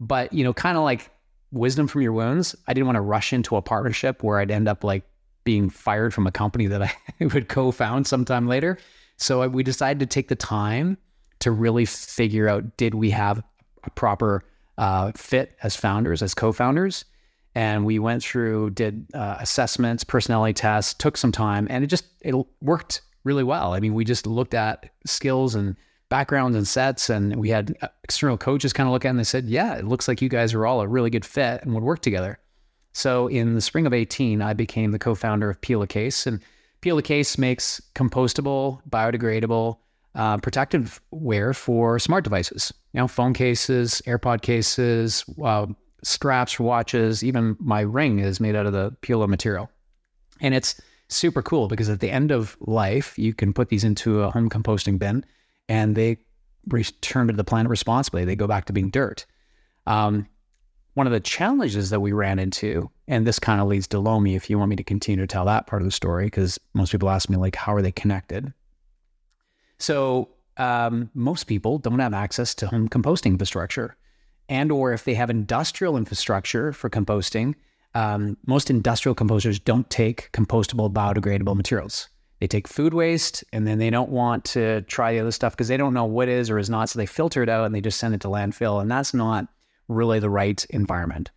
[0.00, 1.10] But, you know, kind of like
[1.52, 4.68] wisdom from your wounds, I didn't want to rush into a partnership where I'd end
[4.68, 5.04] up like
[5.44, 6.92] being fired from a company that I
[7.24, 8.78] would co found sometime later.
[9.16, 10.96] So we decided to take the time
[11.40, 13.42] to really figure out did we have
[13.84, 14.44] a proper
[14.78, 17.04] uh, fit as founders, as co founders?
[17.54, 22.04] And we went through, did uh, assessments, personality tests, took some time, and it just
[22.20, 23.74] it worked really well.
[23.74, 25.76] I mean, we just looked at skills and
[26.10, 29.18] backgrounds and sets, and we had uh, external coaches kind of look at it and
[29.18, 31.72] they said, Yeah, it looks like you guys are all a really good fit and
[31.72, 32.38] would work together.
[32.92, 36.26] So in the spring of 18, I became the co founder of Pela Case.
[36.26, 36.42] And
[36.82, 39.78] Pela Case makes compostable, biodegradable,
[40.16, 42.74] uh, protective wear for smart devices.
[42.92, 45.66] You know, phone cases, AirPod cases, uh,
[46.02, 47.22] straps for watches.
[47.22, 49.70] Even my ring is made out of the Pela material.
[50.40, 54.22] And it's super cool because at the end of life, you can put these into
[54.22, 55.24] a home composting bin
[55.70, 56.18] and they
[56.68, 58.24] return to the planet responsibly.
[58.24, 59.24] They go back to being dirt.
[59.86, 60.26] Um,
[60.94, 64.34] one of the challenges that we ran into, and this kind of leads to Lomi,
[64.34, 66.90] if you want me to continue to tell that part of the story, because most
[66.90, 68.52] people ask me, like, how are they connected?
[69.78, 73.96] So, um, most people don't have access to home composting infrastructure.
[74.48, 77.54] And, or if they have industrial infrastructure for composting,
[77.94, 82.08] um, most industrial composters don't take compostable, biodegradable materials
[82.40, 85.68] They take food waste and then they don't want to try the other stuff because
[85.68, 86.88] they don't know what is or is not.
[86.88, 88.80] So they filter it out and they just send it to landfill.
[88.80, 89.46] And that's not
[89.88, 91.30] really the right environment.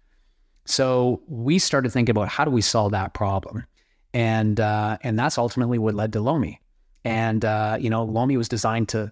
[0.66, 3.66] So we started thinking about how do we solve that problem,
[4.14, 6.62] and uh, and that's ultimately what led to Lomi.
[7.04, 9.12] And uh, you know, Lomi was designed to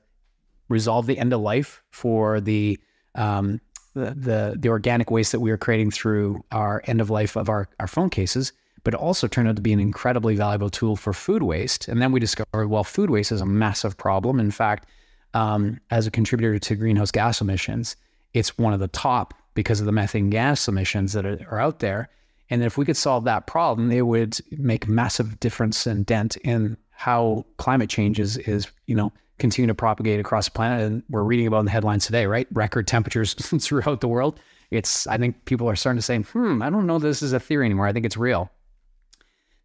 [0.69, 2.79] resolve the end of life for the
[3.15, 3.59] um,
[3.95, 7.49] the, the the organic waste that we were creating through our end of life of
[7.49, 10.95] our our phone cases, but it also turned out to be an incredibly valuable tool
[10.95, 11.87] for food waste.
[11.87, 14.39] And then we discovered, well, food waste is a massive problem.
[14.39, 14.87] In fact,
[15.33, 17.95] um, as a contributor to greenhouse gas emissions,
[18.33, 22.09] it's one of the top because of the methane gas emissions that are, out there.
[22.49, 26.77] And if we could solve that problem, it would make massive difference and dent in
[26.91, 30.85] how climate change is, is you know, continue to propagate across the planet.
[30.85, 32.47] And we're reading about in the headlines today, right?
[32.51, 34.39] Record temperatures throughout the world.
[34.69, 37.39] It's, I think people are starting to say, hmm, I don't know this is a
[37.39, 37.87] theory anymore.
[37.87, 38.49] I think it's real.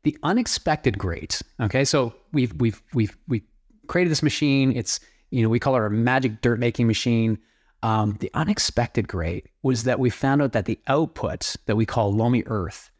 [0.06, 1.42] The unexpected great.
[1.60, 1.84] Okay.
[1.84, 3.42] So we've, we've, we've, we've
[3.88, 4.70] created this machine.
[4.70, 5.00] It's,
[5.32, 7.38] you know, we call it our magic dirt making machine.
[7.82, 12.12] Um, the unexpected great was that we found out that the output that we call
[12.12, 12.92] Lomi Earth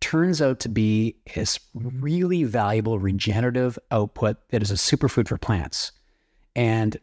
[0.00, 5.92] turns out to be this really valuable regenerative output that is a superfood for plants.
[6.56, 6.96] And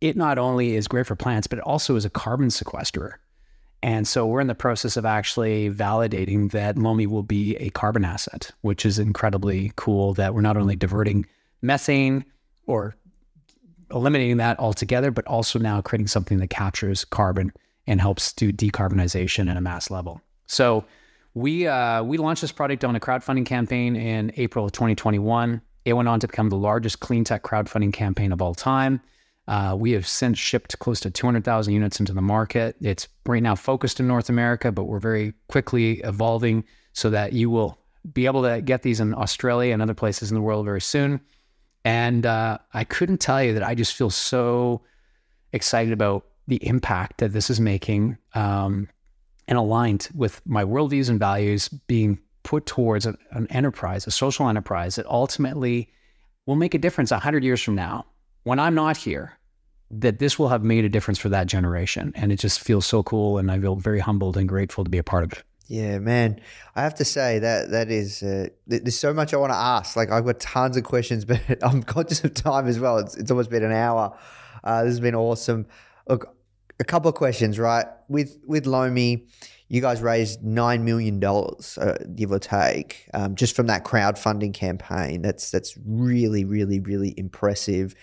[0.00, 3.12] it not only is great for plants, but it also is a carbon sequesterer.
[3.82, 8.04] And so we're in the process of actually validating that Lomi will be a carbon
[8.04, 11.26] asset, which is incredibly cool that we're not only diverting
[11.62, 12.24] methane
[12.66, 12.96] or
[13.92, 17.52] eliminating that altogether, but also now creating something that captures carbon
[17.86, 20.20] and helps do decarbonization at a mass level.
[20.46, 20.84] So
[21.34, 25.60] we uh, we launched this product on a crowdfunding campaign in April of 2021.
[25.84, 29.00] It went on to become the largest clean tech crowdfunding campaign of all time.
[29.48, 32.76] Uh, we have since shipped close to 200,000 units into the market.
[32.80, 37.48] It's right now focused in North America, but we're very quickly evolving so that you
[37.48, 37.78] will
[38.12, 41.20] be able to get these in Australia and other places in the world very soon.
[41.84, 44.82] And uh, I couldn't tell you that I just feel so
[45.52, 48.88] excited about the impact that this is making um,
[49.46, 54.48] and aligned with my worldviews and values being put towards an, an enterprise, a social
[54.48, 55.88] enterprise that ultimately
[56.46, 58.04] will make a difference 100 years from now
[58.46, 59.36] when I'm not here,
[59.90, 62.12] that this will have made a difference for that generation.
[62.14, 63.38] And it just feels so cool.
[63.38, 65.42] And I feel very humbled and grateful to be a part of it.
[65.66, 66.40] Yeah, man.
[66.76, 69.96] I have to say that that is uh, there's so much I want to ask.
[69.96, 72.98] Like I've got tons of questions, but I'm conscious of time as well.
[72.98, 74.16] It's, it's almost been an hour.
[74.62, 75.66] Uh, this has been awesome.
[76.08, 76.32] Look,
[76.78, 77.86] a couple of questions, right?
[78.08, 79.26] With with Lomi,
[79.68, 84.54] you guys raised nine million dollars, uh, give or take, um, just from that crowdfunding
[84.54, 85.22] campaign.
[85.22, 87.96] That's that's really, really, really impressive.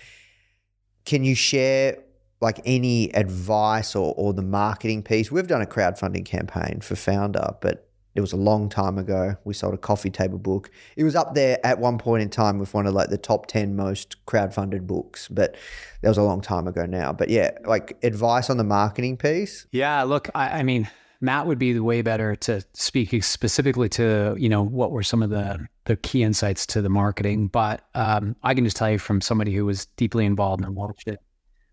[1.06, 1.97] Can you share
[2.43, 5.32] like any advice or, or the marketing piece.
[5.32, 9.38] We've done a crowdfunding campaign for Foundr, but it was a long time ago.
[9.45, 10.70] We sold a coffee table book.
[10.97, 13.47] It was up there at one point in time with one of like the top
[13.47, 15.56] 10 most crowdfunded books, but
[16.01, 17.14] that was a long time ago now.
[17.14, 19.66] But yeah, like advice on the marketing piece.
[19.72, 20.89] Yeah, look, I, I mean,
[21.24, 25.24] Matt would be the way better to speak specifically to, you know, what were some
[25.24, 27.48] of the, the key insights to the marketing.
[27.48, 31.08] But um, I can just tell you from somebody who was deeply involved and watched
[31.08, 31.20] it.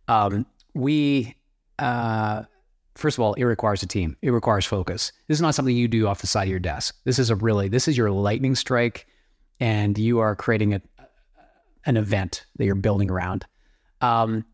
[0.07, 1.35] Um, we
[1.81, 2.45] uh,
[2.95, 4.17] first of all, it requires a team.
[4.23, 5.11] It requires focus.
[5.27, 6.97] This is not something you do off the side of your desk.
[7.05, 9.07] This is a really this is your lightning strike,
[9.59, 10.83] and you are creating a
[11.87, 13.47] an event that you're building around.
[14.01, 14.45] Um,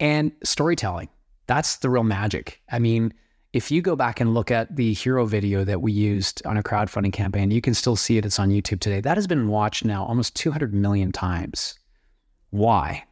[0.00, 1.10] and storytelling.
[1.46, 2.60] That's the real magic.
[2.70, 3.12] I mean,
[3.52, 6.62] if you go back and look at the hero video that we used on a
[6.62, 8.24] crowdfunding campaign, you can still see it.
[8.24, 9.00] It's on YouTube today.
[9.00, 11.74] That has been watched now almost 200 million times.
[12.50, 13.04] Why?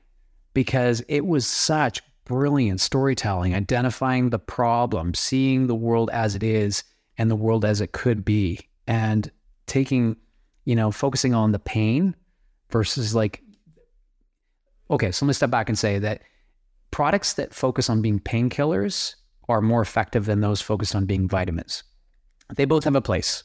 [0.55, 6.85] Because it was such brilliant storytelling, identifying the problem, seeing the world as it is
[7.17, 9.31] and the world as it could be, and
[9.67, 10.17] taking,
[10.65, 12.15] you know, focusing on the pain
[12.71, 13.43] versus like,
[14.89, 16.23] okay, so let me step back and say that
[16.93, 19.15] products that focus on being painkillers
[19.49, 21.83] are more effective than those focused on being vitamins.
[22.55, 23.45] They both have a place.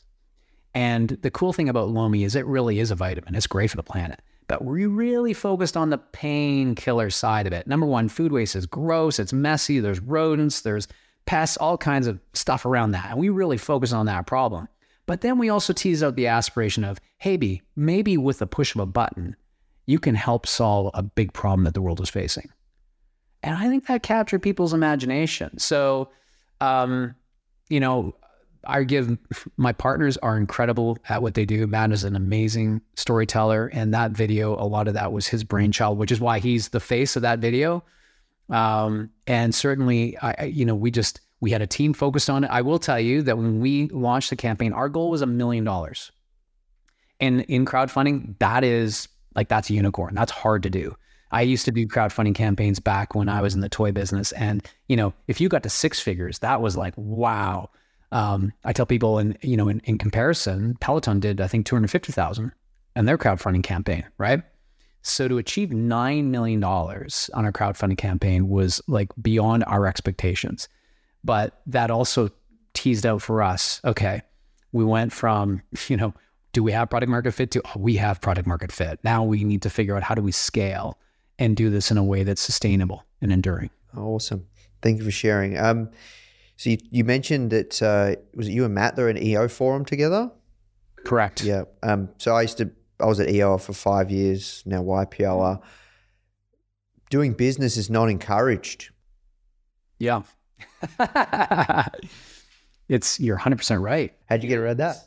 [0.74, 3.36] And the cool thing about Lomi is it really is a vitamin.
[3.36, 7.68] It's great for the planet but we really focused on the painkiller side of it.
[7.68, 10.88] Number one, food waste is gross, it's messy, there's rodents, there's
[11.26, 13.10] pests, all kinds of stuff around that.
[13.10, 14.68] And we really focus on that problem.
[15.08, 18.82] But then we also tease out the aspiration of, hey, maybe with the push of
[18.82, 19.36] a button,
[19.88, 22.50] you can help solve a big problem that the world is facing.
[23.44, 25.60] And I think that captured people's imagination.
[25.60, 26.10] So,
[26.62, 27.14] um,
[27.70, 28.16] you know,
[28.66, 29.18] I give
[29.58, 31.68] my partners are incredible at what they do.
[31.68, 35.98] Matt is an amazing storyteller, and that video, a lot of that was his brainchild,
[35.98, 37.84] which is why he's the face of that video.
[38.50, 42.50] Um, and certainly, I, you know, we just we had a team focused on it.
[42.50, 45.66] I will tell you that when we launched the campaign, our goal was a million
[45.66, 46.14] dollars.
[47.20, 50.16] And in crowdfunding, that is Like that's a unicorn.
[50.16, 50.96] That's hard to do.
[51.34, 54.32] I used to do crowdfunding campaigns back when I was in the toy business.
[54.34, 57.72] And, you know, if you got to six figures, that was like, wow.
[58.12, 62.52] Um, I tell people in, you know, in, in comparison, Peloton did, I think, 250,000
[62.96, 64.44] in their crowdfunding campaign, right?
[65.02, 67.10] So to achieve $9 million on
[67.46, 70.70] our crowdfunding campaign was like beyond our expectations.
[71.24, 72.30] But that also
[72.76, 74.22] teased out for us, okay,
[74.72, 76.14] we went from, you know,
[76.52, 79.00] do we have product market fit to oh, we have product market fit.
[79.04, 81.00] Now we need to figure out how do we scale
[81.40, 83.70] and do this in a way that's sustainable and enduring.
[83.96, 84.48] Awesome.
[84.82, 85.58] Thank you for sharing.
[85.58, 85.90] Um,
[86.58, 89.86] so you, you mentioned that uh, was it you and Matt they're in EO forum
[89.86, 90.32] together?
[91.04, 91.44] Correct.
[91.44, 91.64] Yeah.
[91.82, 94.82] Um, so I used to I was at EO for five years now.
[94.84, 95.62] YPO.
[97.10, 98.92] Doing business is not encouraged.
[100.00, 100.24] Yeah.
[102.90, 104.14] it's you're 100 percent right.
[104.28, 104.98] How'd you get around that?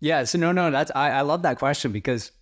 [0.00, 0.24] Yeah.
[0.24, 2.32] So no, no, that's I, I love that question because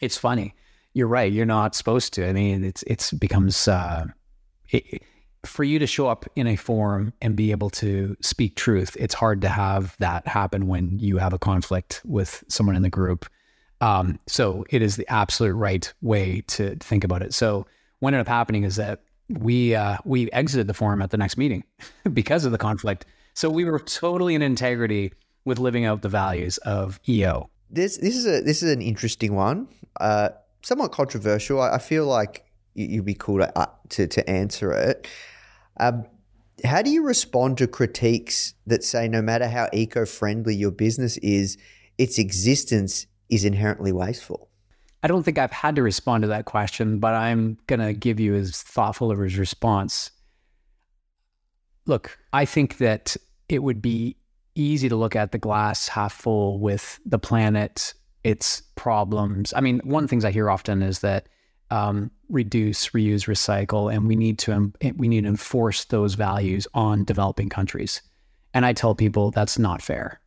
[0.00, 0.54] it's funny.
[0.94, 1.32] You're right.
[1.32, 2.28] You're not supposed to.
[2.28, 4.06] I mean, it's it's becomes uh,
[4.70, 5.02] it,
[5.44, 8.96] for you to show up in a forum and be able to speak truth.
[8.98, 12.90] It's hard to have that happen when you have a conflict with someone in the
[12.90, 13.26] group.
[13.80, 17.34] Um, so it is the absolute right way to think about it.
[17.34, 17.66] So
[17.98, 21.36] what ended up happening is that we uh, we exited the forum at the next
[21.36, 21.64] meeting
[22.12, 23.06] because of the conflict.
[23.34, 25.12] So we were totally in integrity
[25.44, 27.50] with living out the values of EO.
[27.70, 29.68] This this is a this is an interesting one.
[30.00, 30.30] Uh,
[30.64, 31.60] somewhat controversial.
[31.60, 32.44] I, I feel like
[32.74, 35.06] you, would be cool to, uh, to to answer it.
[35.78, 36.06] Um,
[36.64, 41.16] how do you respond to critiques that say no matter how eco friendly your business
[41.18, 41.58] is,
[41.98, 44.48] its existence is inherently wasteful?
[45.02, 48.18] I don't think I've had to respond to that question, but I'm going to give
[48.18, 50.10] you as thoughtful of a response.
[51.86, 53.16] Look, I think that
[53.48, 54.16] it would be
[54.54, 57.92] easy to look at the glass half full with the planet,
[58.24, 59.52] its problems.
[59.54, 61.28] I mean, one of the things I hear often is that
[61.70, 67.04] um, reduce, reuse, recycle, and we need to we need to enforce those values on
[67.04, 68.02] developing countries.
[68.52, 70.20] And I tell people that's not fair.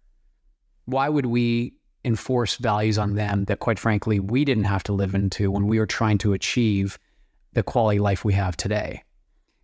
[0.86, 1.74] Why would we
[2.06, 5.80] enforce values on them that, quite frankly, we didn't have to live into when we
[5.80, 6.98] were trying to achieve
[7.54, 9.04] the quality life we have today?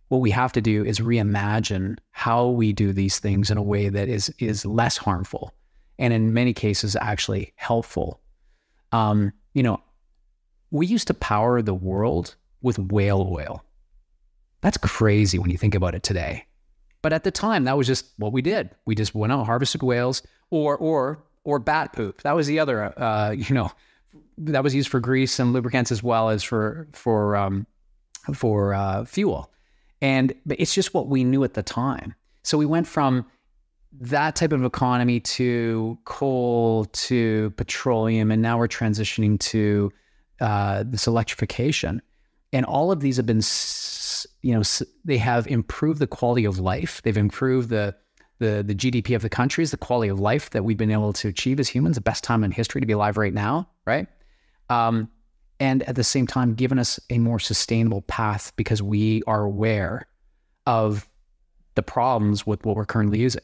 [0.08, 3.88] What we have to do is reimagine how we do these things in a way
[3.88, 5.52] that is is less harmful,
[5.98, 8.20] and in many cases, actually helpful.
[8.94, 9.80] Um, you know,
[10.70, 13.64] we used to power the world with whale oil.
[14.60, 16.46] That's crazy when you think about it today.
[17.02, 18.70] But at the time, that was just what we did.
[18.86, 22.22] We just went out, harvested whales, or or or bat poop.
[22.22, 23.70] That was the other, uh, you know,
[24.38, 27.66] that was used for grease and lubricants as well as for for um,
[28.32, 29.50] for uh, fuel.
[30.00, 32.14] And it's just what we knew at the time.
[32.42, 33.26] So we went from
[34.00, 39.92] that type of economy to coal to petroleum, and now we're transitioning to
[40.40, 42.02] uh, this electrification.
[42.52, 43.42] And all of these have been,
[44.42, 44.62] you know,
[45.04, 47.02] they have improved the quality of life.
[47.02, 47.94] They've improved the
[48.40, 51.28] the the GDP of the countries, the quality of life that we've been able to
[51.28, 54.08] achieve as humans, the best time in history to be alive right now, right?
[54.70, 55.08] Um,
[55.60, 60.08] and at the same time, given us a more sustainable path because we are aware
[60.66, 61.08] of
[61.76, 63.42] the problems with what we're currently using.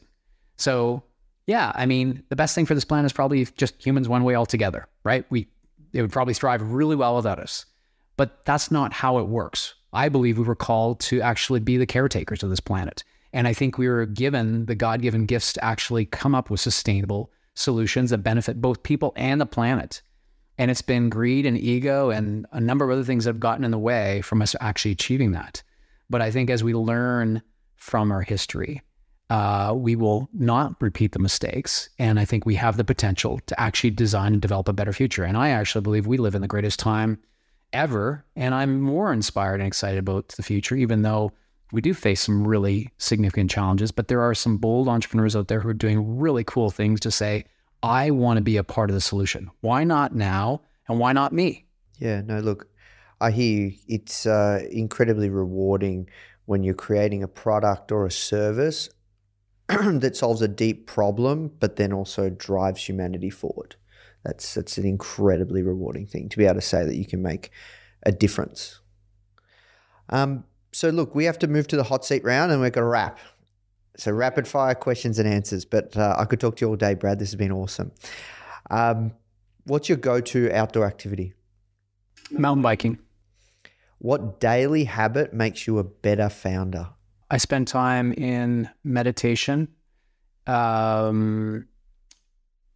[0.61, 1.01] So,
[1.47, 4.35] yeah, I mean, the best thing for this planet is probably just humans one way
[4.35, 5.25] altogether, right?
[5.29, 5.47] We
[5.93, 7.65] it would probably thrive really well without us.
[8.15, 9.73] But that's not how it works.
[9.91, 13.03] I believe we were called to actually be the caretakers of this planet.
[13.33, 16.59] And I think we were given the God given gifts to actually come up with
[16.59, 20.01] sustainable solutions that benefit both people and the planet.
[20.57, 23.65] And it's been greed and ego and a number of other things that have gotten
[23.65, 25.63] in the way from us actually achieving that.
[26.09, 27.41] But I think as we learn
[27.75, 28.81] from our history,
[29.31, 31.87] uh, we will not repeat the mistakes.
[31.97, 35.23] And I think we have the potential to actually design and develop a better future.
[35.23, 37.17] And I actually believe we live in the greatest time
[37.71, 38.25] ever.
[38.35, 41.31] And I'm more inspired and excited about the future, even though
[41.71, 43.89] we do face some really significant challenges.
[43.89, 47.09] But there are some bold entrepreneurs out there who are doing really cool things to
[47.09, 47.45] say,
[47.81, 49.49] I want to be a part of the solution.
[49.61, 50.63] Why not now?
[50.89, 51.67] And why not me?
[51.99, 52.67] Yeah, no, look,
[53.21, 53.73] I hear you.
[53.87, 56.09] It's uh, incredibly rewarding
[56.47, 58.89] when you're creating a product or a service
[59.99, 63.75] that solves a deep problem, but then also drives humanity forward.
[64.23, 67.51] That's that's an incredibly rewarding thing to be able to say that you can make
[68.03, 68.79] a difference.
[70.09, 72.83] Um, so look, we have to move to the hot seat round, and we're going
[72.83, 73.19] to wrap.
[73.97, 75.65] So rapid fire questions and answers.
[75.65, 77.19] But uh, I could talk to you all day, Brad.
[77.19, 77.91] This has been awesome.
[78.69, 79.13] Um,
[79.65, 81.33] what's your go-to outdoor activity?
[82.31, 82.99] Mountain biking.
[83.97, 86.89] What daily habit makes you a better founder?
[87.31, 89.69] I spend time in meditation,
[90.47, 91.65] um,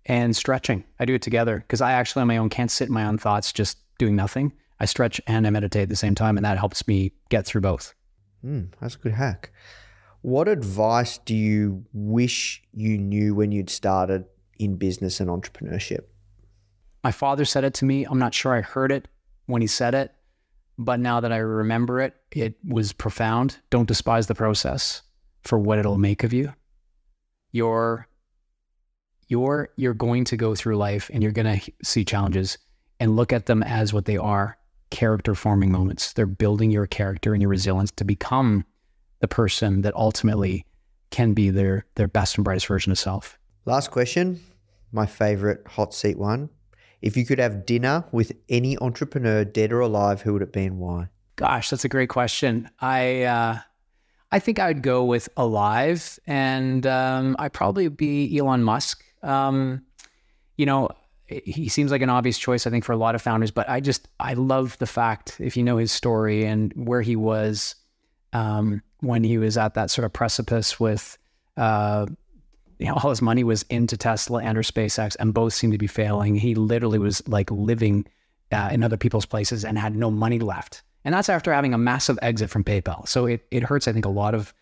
[0.05, 0.85] and stretching.
[0.97, 3.17] I do it together because I actually on my own can't sit in my own
[3.17, 4.53] thoughts just doing nothing.
[4.79, 7.61] I stretch and I meditate at the same time, and that helps me get through
[7.61, 7.93] both.
[8.45, 9.51] Mm, that's a good hack.
[10.21, 14.25] What advice do you wish you knew when you'd started
[14.57, 16.05] in business and entrepreneurship?
[17.03, 18.05] My father said it to me.
[18.05, 19.07] I'm not sure I heard it
[19.47, 20.13] when he said it,
[20.77, 23.59] but now that I remember it, it was profound.
[23.69, 25.01] Don't despise the process
[25.43, 26.53] for what it'll make of you.
[27.51, 28.07] You're
[29.27, 32.57] you're you're going to go through life and you're going to see challenges
[32.99, 34.57] and look at them as what they are,
[34.89, 36.13] character forming moments.
[36.13, 38.65] They're building your character and your resilience to become
[39.19, 40.65] the person that ultimately
[41.09, 43.39] can be their their best and brightest version of self.
[43.65, 44.41] Last question,
[44.91, 46.49] my favorite hot seat one.
[47.01, 50.65] If you could have dinner with any entrepreneur, dead or alive, who would it be
[50.65, 51.09] and why?
[51.35, 52.69] Gosh, that's a great question.
[52.79, 53.59] I uh,
[54.31, 59.03] I think I would go with alive, and um, I'd probably be Elon Musk.
[59.21, 59.85] Um,
[60.57, 60.89] you know,
[61.27, 63.51] he seems like an obvious choice, I think, for a lot of founders.
[63.51, 67.15] But I just I love the fact, if you know his story and where he
[67.15, 67.75] was
[68.33, 71.17] um, when he was at that sort of precipice with.
[71.57, 72.05] Uh,
[72.79, 75.77] you know, all his money was into Tesla and or SpaceX, and both seemed to
[75.79, 76.35] be failing.
[76.35, 78.05] He literally was like living
[78.51, 80.83] uh, in other people's places and had no money left.
[81.03, 83.07] And that's after having a massive exit from PayPal.
[83.07, 84.53] So it, it hurts, I think, a lot of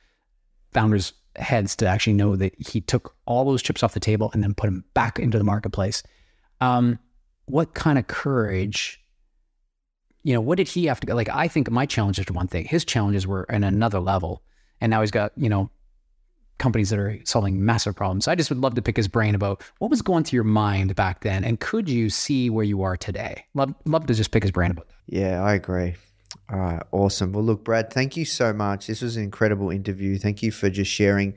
[0.74, 4.44] founders' heads to actually know that he took all those chips off the table and
[4.44, 6.04] then put them back into the marketplace.
[6.62, 7.00] Um,
[7.46, 9.02] what kind of courage,
[10.24, 11.16] you know, what did he have to go?
[11.16, 14.44] Like, I think my challenges were one thing, his challenges were in another level.
[14.82, 15.70] And now he's got, you know,
[16.64, 18.30] companies that are solving massive problems.
[18.30, 20.96] I just would love to pick his brain about what was going through your mind
[20.96, 23.44] back then, and could you see where you are today?
[23.54, 24.96] Love, love to just pick his brain about that.
[25.08, 25.96] Yeah, I agree.
[26.50, 27.34] All right, awesome.
[27.34, 28.88] Well, look, Brad, thank you so much.
[28.88, 30.18] This was an incredible interview.
[30.18, 31.36] Thank you for just sharing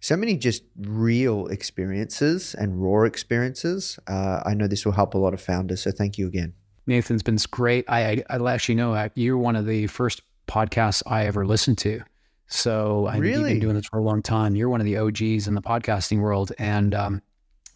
[0.00, 4.00] so many just real experiences and raw experiences.
[4.08, 5.82] Uh, I know this will help a lot of founders.
[5.82, 6.54] So thank you again.
[6.88, 7.84] Nathan's been great.
[7.88, 11.78] I, I, I actually know uh, you're one of the first podcasts I ever listened
[11.78, 12.02] to.
[12.48, 13.32] So I really?
[13.32, 14.54] you've been doing this for a long time.
[14.54, 17.22] You're one of the OGs in the podcasting world, and um,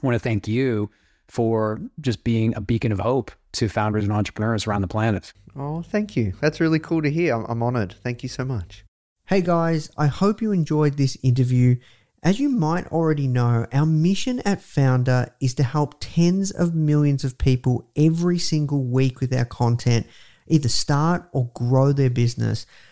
[0.02, 0.90] I want to thank you
[1.28, 5.32] for just being a beacon of hope to founders and entrepreneurs around the planet.
[5.56, 6.32] Oh, thank you.
[6.40, 7.34] That's really cool to hear.
[7.34, 7.94] I'm, I'm honored.
[8.02, 8.84] Thank you so much.
[9.26, 11.76] Hey guys, I hope you enjoyed this interview.
[12.22, 17.24] As you might already know, our mission at Foundr is to help tens of millions
[17.24, 20.06] of people every single week with our content
[20.48, 22.66] either start or grow their business